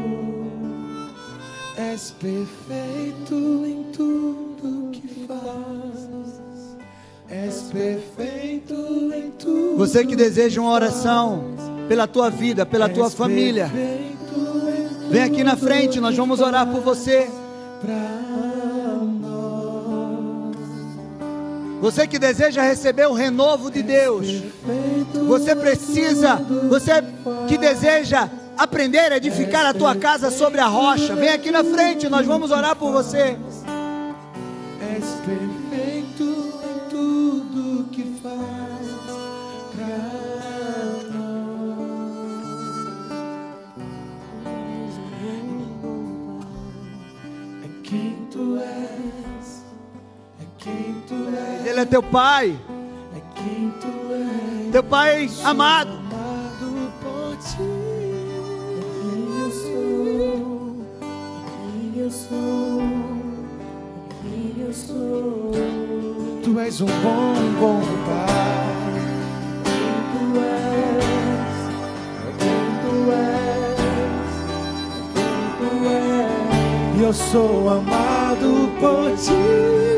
És 1.77 2.11
perfeito 2.11 3.33
em 3.65 3.91
tudo 3.91 4.91
que 4.91 5.25
fazes. 5.25 6.56
És 7.29 7.63
perfeito 7.71 8.73
em 9.13 9.31
tudo. 9.31 9.77
Você 9.77 10.05
que 10.05 10.15
deseja 10.15 10.61
uma 10.61 10.71
oração 10.71 11.43
pela 11.87 12.07
tua 12.07 12.29
vida, 12.29 12.65
pela 12.65 12.87
tua 12.87 13.09
família, 13.09 13.69
vem 15.09 15.23
aqui 15.23 15.43
na 15.43 15.57
frente, 15.57 15.99
nós 15.99 16.15
vamos 16.15 16.39
orar 16.39 16.65
por 16.67 16.81
você. 16.81 17.29
Você 21.81 22.07
que 22.07 22.17
deseja 22.17 22.61
receber 22.63 23.07
o 23.07 23.13
renovo 23.13 23.69
de 23.69 23.83
Deus, 23.83 24.43
você 25.27 25.55
precisa, 25.55 26.35
você 26.69 27.03
que 27.47 27.57
deseja 27.57 28.29
aprender 28.57 29.11
a 29.11 29.17
edificar 29.17 29.65
a 29.65 29.73
tua 29.73 29.95
casa 29.95 30.31
sobre 30.31 30.59
a 30.59 30.65
rocha, 30.65 31.13
vem 31.13 31.29
aqui 31.29 31.51
na 31.51 31.63
frente, 31.63 32.09
nós 32.09 32.25
vamos 32.25 32.51
orar 32.51 32.75
por 32.75 32.91
você. 32.91 33.37
És 34.79 35.05
perfeito 35.25 35.66
teu 51.87 52.03
pai, 52.03 52.57
é 53.15 53.21
quem 53.35 53.73
tu 53.79 53.87
és. 54.13 54.71
teu 54.71 54.83
pai 54.83 55.29
amado. 55.43 55.89
Amado 55.91 56.91
por 57.01 57.37
ti, 57.37 57.57
quem 59.01 59.41
eu 59.41 59.51
sou, 59.51 60.75
quem 61.71 62.01
eu 62.01 62.11
sou, 62.11 62.81
quem 64.21 64.65
eu 64.65 64.73
sou. 64.73 65.51
Tu 66.43 66.59
és 66.59 66.81
um 66.81 66.85
bom, 66.85 67.33
bom 67.59 67.81
pai. 68.05 68.67
Quem 69.63 69.95
tu 70.11 70.23
és, 70.39 71.45
é 72.23 72.31
quem 72.39 72.65
tu 72.83 72.93
és, 73.11 73.79
é 74.95 75.01
quem 75.13 75.41
tu 75.57 75.69
és. 75.87 76.99
E 76.99 77.03
eu 77.03 77.13
sou 77.13 77.69
amado 77.69 78.69
por 78.79 79.15
ti. 79.17 79.96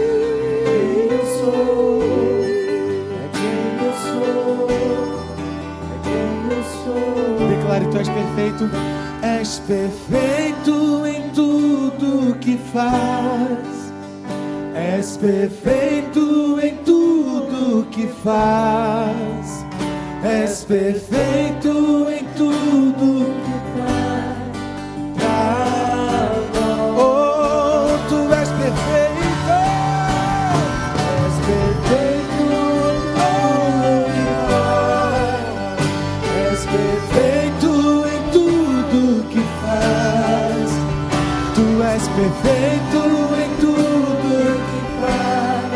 Faz. 18.23 19.65
És 20.23 20.63
perfeito 20.65 22.07
em 22.09 22.25
tudo 22.37 23.48
perfeito 42.19 42.99
em 43.39 43.49
tudo 43.61 44.59
que 44.67 44.79
faz. 44.99 45.71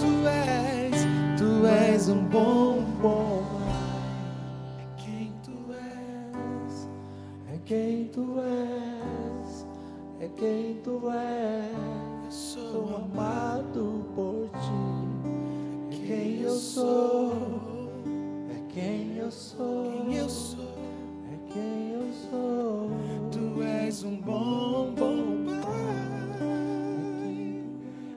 Tu 0.00 0.10
és, 0.28 0.96
tu 1.36 1.66
és 1.66 2.08
um 2.08 2.22
bom, 2.26 2.84
bom. 3.02 3.42
É 4.78 4.86
quem 4.96 5.32
tu 5.42 5.56
és, 5.74 6.88
é 7.52 7.58
quem 7.64 8.04
tu 8.12 8.38
és, 8.38 9.66
é 10.20 10.28
quem 10.36 10.80
tu 10.84 11.10
és. 11.10 12.26
Eu 12.26 12.30
sou 12.30 12.96
amado 12.96 14.04
por 14.14 14.48
ti. 14.60 14.78
É 15.90 16.06
quem 16.06 16.42
eu 16.42 16.54
sou, 16.54 17.32
é 18.50 18.72
quem 18.72 19.16
eu 19.16 19.30
sou. 19.32 20.04
Quem 20.06 20.14
eu 20.14 20.28
sou 20.28 20.77
sou. 22.30 22.90
Tu 23.30 23.62
és 23.62 24.02
um 24.04 24.16
bom, 24.16 24.92
bom 24.96 25.44
pai. 25.62 27.62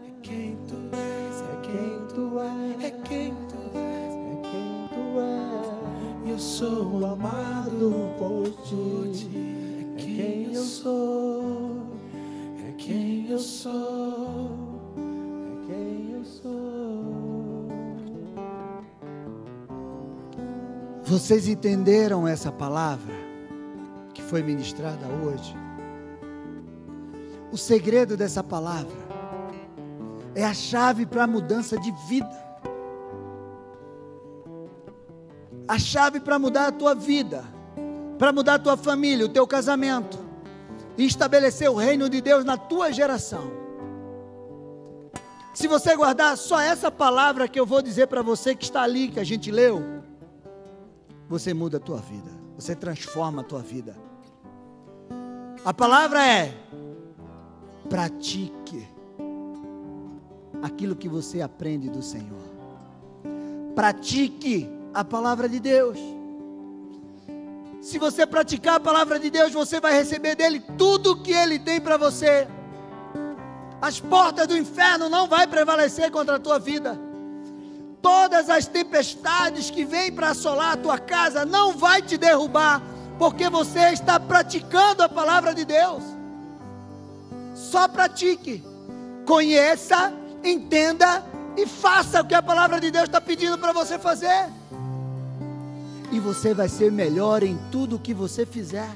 É 0.08 0.10
quem 0.22 0.58
tu 0.68 0.76
és, 0.96 1.42
é 1.42 1.56
quem 1.62 2.08
tu 2.14 2.40
és, 2.40 2.84
é 2.84 2.92
quem 3.08 3.34
tu 3.50 3.78
és, 3.78 4.14
é 4.14 4.42
quem 4.50 4.88
tu 4.94 5.20
és. 5.20 6.32
Eu 6.32 6.40
sou 6.40 7.06
amado 7.06 7.92
por 8.18 8.50
ti. 8.64 9.28
É 9.90 9.92
quem 9.98 10.54
eu 10.54 10.64
sou, 10.64 11.82
é 12.68 12.72
quem 12.78 13.28
eu 13.30 13.40
sou, 13.40 14.50
é 14.98 15.68
quem 15.68 16.12
eu 16.14 16.24
sou. 16.26 17.68
Vocês 21.04 21.48
entenderam 21.48 22.28
essa 22.28 22.52
palavra? 22.52 23.21
Foi 24.32 24.42
ministrada 24.42 25.06
hoje. 25.08 25.54
O 27.52 27.58
segredo 27.58 28.16
dessa 28.16 28.42
palavra 28.42 28.96
é 30.34 30.46
a 30.46 30.54
chave 30.54 31.06
para 31.06 31.26
a 31.26 31.28
mudança 31.28 31.78
de 31.78 31.92
vida. 32.08 32.32
A 35.68 35.78
chave 35.78 36.22
para 36.22 36.40
mudar 36.40 36.68
a 36.68 36.72
tua 36.72 36.96
vida, 36.96 37.44
para 38.18 38.32
mudar 38.32 38.54
a 38.54 38.60
tua 38.60 38.78
família, 38.78 39.26
o 39.26 39.30
teu 39.30 39.46
casamento 39.46 40.18
e 40.98 41.06
estabelecer 41.06 41.70
o 41.70 41.76
reino 41.76 42.10
de 42.10 42.22
Deus 42.22 42.46
na 42.46 42.56
tua 42.56 42.90
geração. 42.94 43.52
Se 45.54 45.68
você 45.68 45.94
guardar 45.94 46.38
só 46.38 46.62
essa 46.62 46.90
palavra 46.90 47.50
que 47.50 47.60
eu 47.60 47.66
vou 47.66 47.82
dizer 47.82 48.08
para 48.08 48.22
você 48.22 48.56
que 48.56 48.64
está 48.64 48.84
ali, 48.84 49.10
que 49.10 49.20
a 49.20 49.26
gente 49.26 49.52
leu, 49.52 49.84
você 51.28 51.54
muda 51.54 51.76
a 51.76 51.82
tua 51.82 51.98
vida, 51.98 52.32
você 52.56 52.74
transforma 52.74 53.42
a 53.42 53.44
tua 53.44 53.60
vida. 53.60 54.11
A 55.64 55.74
palavra 55.74 56.26
é: 56.26 56.54
pratique 57.90 58.88
aquilo 60.62 60.96
que 60.96 61.08
você 61.08 61.42
aprende 61.42 61.90
do 61.90 62.02
Senhor. 62.02 62.50
Pratique 63.76 64.70
a 64.94 65.04
palavra 65.04 65.48
de 65.48 65.60
Deus. 65.60 65.98
Se 67.80 67.98
você 67.98 68.26
praticar 68.26 68.76
a 68.76 68.80
palavra 68.80 69.20
de 69.20 69.30
Deus, 69.30 69.54
você 69.54 69.80
vai 69.80 69.94
receber 69.94 70.36
dele 70.36 70.60
tudo 70.78 71.12
o 71.12 71.22
que 71.22 71.32
ele 71.32 71.58
tem 71.58 71.80
para 71.80 71.98
você. 71.98 72.48
As 73.82 74.00
portas 74.00 74.48
do 74.48 74.58
inferno 74.58 75.10
não 75.10 75.28
vai 75.28 75.48
prevalecer 75.48 76.12
contra 76.12 76.36
a 76.36 76.40
tua 76.40 76.60
vida. 76.60 77.00
Todas 78.02 78.50
as 78.50 78.68
tempestades 78.68 79.70
que 79.70 79.84
vêm 79.84 80.12
para 80.12 80.30
assolar 80.30 80.74
a 80.74 80.78
tua 80.78 81.00
casa 81.00 81.46
não 81.46 81.74
vai 81.78 82.02
te 82.02 82.18
derrubar, 82.18 82.82
porque 83.22 83.52
você 83.52 83.92
está 83.92 84.20
praticando 84.20 85.04
a 85.04 85.08
palavra 85.08 85.54
de 85.54 85.64
Deus. 85.64 86.02
Só 87.54 87.88
pratique, 87.88 88.64
conheça, 89.28 90.12
entenda 90.44 91.24
e 91.56 91.68
faça 91.68 92.22
o 92.22 92.26
que 92.26 92.34
a 92.34 92.42
palavra 92.42 92.82
de 92.82 92.90
Deus 92.90 93.04
está 93.04 93.22
pedindo 93.22 93.60
para 93.60 93.72
você 93.74 94.00
fazer. 94.00 94.50
E 96.12 96.20
você 96.20 96.56
vai 96.56 96.68
ser 96.68 96.92
melhor 96.92 97.44
em 97.44 97.60
tudo 97.72 97.98
o 97.98 98.00
que 98.00 98.12
você 98.12 98.44
fizer. 98.44 98.90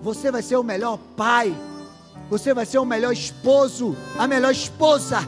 Você 0.00 0.30
vai 0.30 0.40
ser 0.40 0.54
o 0.54 0.62
melhor 0.62 1.00
pai. 1.16 1.52
Você 2.30 2.54
vai 2.54 2.64
ser 2.64 2.78
o 2.78 2.84
melhor 2.84 3.12
esposo, 3.12 3.96
a 4.16 4.28
melhor 4.28 4.52
esposa. 4.52 5.18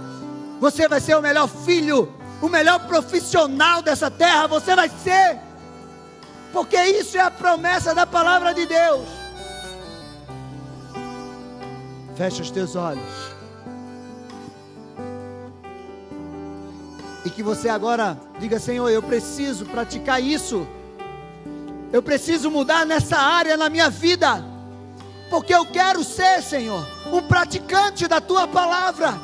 Você 0.61 0.87
vai 0.87 1.01
ser 1.01 1.17
o 1.17 1.21
melhor 1.21 1.49
filho, 1.49 2.15
o 2.41 2.49
melhor 2.49 2.87
profissional 2.87 3.83
dessa 3.83 4.09
terra. 4.09 4.47
Você 4.47 4.77
vai 4.77 4.89
ser 4.89 5.41
porque 6.55 6.81
isso 6.81 7.19
é 7.19 7.21
a 7.21 7.33
promessa 7.33 7.93
da 7.93 8.07
palavra 8.07 8.55
de 8.55 8.65
Deus. 8.65 9.09
Fecha 12.15 12.43
os 12.43 12.51
teus 12.51 12.77
olhos. 12.77 13.03
E 17.25 17.31
que 17.31 17.43
você 17.43 17.69
agora 17.69 18.17
diga: 18.39 18.61
Senhor, 18.61 18.89
eu 18.89 19.03
preciso 19.03 19.67
praticar 19.67 20.23
isso. 20.23 20.65
Eu 21.93 22.03
preciso 22.03 22.51
mudar 22.51 22.87
nessa 22.87 23.19
área 23.19 23.57
na 23.57 23.69
minha 23.69 23.91
vida. 23.91 24.45
Porque 25.31 25.53
eu 25.53 25.67
quero 25.67 26.05
ser, 26.05 26.41
Senhor, 26.41 26.87
um 27.13 27.21
praticante 27.23 28.07
da 28.07 28.21
tua 28.21 28.47
palavra. 28.47 29.15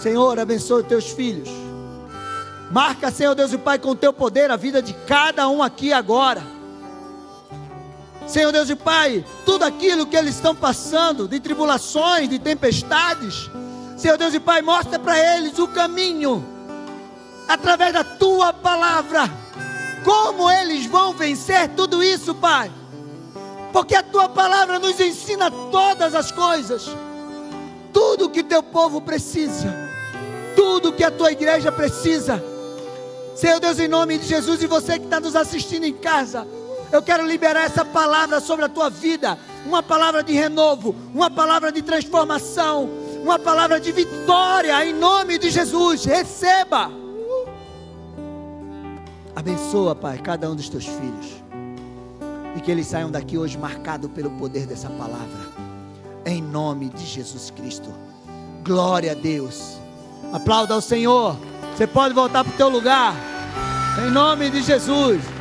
Senhor, 0.00 0.38
abençoe 0.38 0.84
teus 0.84 1.10
filhos. 1.10 1.59
Marca, 2.70 3.10
Senhor 3.10 3.34
Deus 3.34 3.52
e 3.52 3.58
Pai, 3.58 3.80
com 3.80 3.90
o 3.90 3.96
teu 3.96 4.12
poder 4.12 4.48
a 4.48 4.56
vida 4.56 4.80
de 4.80 4.92
cada 4.92 5.48
um 5.48 5.60
aqui 5.60 5.92
agora. 5.92 6.40
Senhor 8.28 8.52
Deus 8.52 8.70
e 8.70 8.76
Pai, 8.76 9.24
tudo 9.44 9.64
aquilo 9.64 10.06
que 10.06 10.16
eles 10.16 10.36
estão 10.36 10.54
passando, 10.54 11.26
de 11.26 11.40
tribulações, 11.40 12.28
de 12.28 12.38
tempestades, 12.38 13.50
Senhor 13.96 14.16
Deus 14.16 14.34
e 14.34 14.38
Pai, 14.38 14.62
mostra 14.62 15.00
para 15.00 15.18
eles 15.36 15.58
o 15.58 15.66
caminho, 15.66 16.46
através 17.48 17.92
da 17.92 18.04
tua 18.04 18.52
palavra, 18.52 19.28
como 20.04 20.48
eles 20.48 20.86
vão 20.86 21.12
vencer 21.12 21.70
tudo 21.70 22.04
isso, 22.04 22.36
Pai, 22.36 22.70
porque 23.72 23.96
a 23.96 24.02
tua 24.02 24.28
palavra 24.28 24.78
nos 24.78 25.00
ensina 25.00 25.50
todas 25.72 26.14
as 26.14 26.30
coisas, 26.30 26.88
tudo 27.92 28.30
que 28.30 28.44
teu 28.44 28.62
povo 28.62 29.00
precisa, 29.00 29.74
tudo 30.54 30.92
que 30.92 31.02
a 31.02 31.10
tua 31.10 31.32
igreja 31.32 31.72
precisa 31.72 32.49
Senhor 33.40 33.58
Deus, 33.58 33.78
em 33.78 33.88
nome 33.88 34.18
de 34.18 34.26
Jesus, 34.26 34.62
e 34.62 34.66
você 34.66 34.98
que 34.98 35.06
está 35.06 35.18
nos 35.18 35.34
assistindo 35.34 35.84
em 35.84 35.94
casa, 35.94 36.46
eu 36.92 37.00
quero 37.00 37.26
liberar 37.26 37.64
essa 37.64 37.82
palavra 37.82 38.38
sobre 38.38 38.66
a 38.66 38.68
tua 38.68 38.90
vida, 38.90 39.38
uma 39.64 39.82
palavra 39.82 40.22
de 40.22 40.34
renovo, 40.34 40.94
uma 41.14 41.30
palavra 41.30 41.72
de 41.72 41.80
transformação, 41.80 42.90
uma 43.22 43.38
palavra 43.38 43.80
de 43.80 43.92
vitória, 43.92 44.84
em 44.84 44.92
nome 44.92 45.38
de 45.38 45.48
Jesus. 45.48 46.04
Receba. 46.04 46.90
Abençoa, 49.34 49.94
Pai, 49.94 50.18
cada 50.18 50.50
um 50.50 50.54
dos 50.54 50.68
teus 50.68 50.84
filhos. 50.84 51.42
E 52.54 52.60
que 52.60 52.70
eles 52.70 52.88
saiam 52.88 53.10
daqui 53.10 53.38
hoje 53.38 53.56
marcados 53.56 54.10
pelo 54.10 54.32
poder 54.32 54.66
dessa 54.66 54.90
palavra. 54.90 55.48
Em 56.26 56.42
nome 56.42 56.90
de 56.90 57.06
Jesus 57.06 57.50
Cristo. 57.50 57.88
Glória 58.62 59.12
a 59.12 59.14
Deus. 59.14 59.78
Aplauda 60.30 60.74
ao 60.74 60.82
Senhor. 60.82 61.38
Você 61.74 61.86
pode 61.86 62.14
voltar 62.14 62.44
para 62.44 62.52
o 62.52 62.56
teu 62.56 62.68
lugar. 62.68 63.14
Em 64.06 64.10
nome 64.10 64.50
de 64.50 64.62
Jesus. 64.62 65.39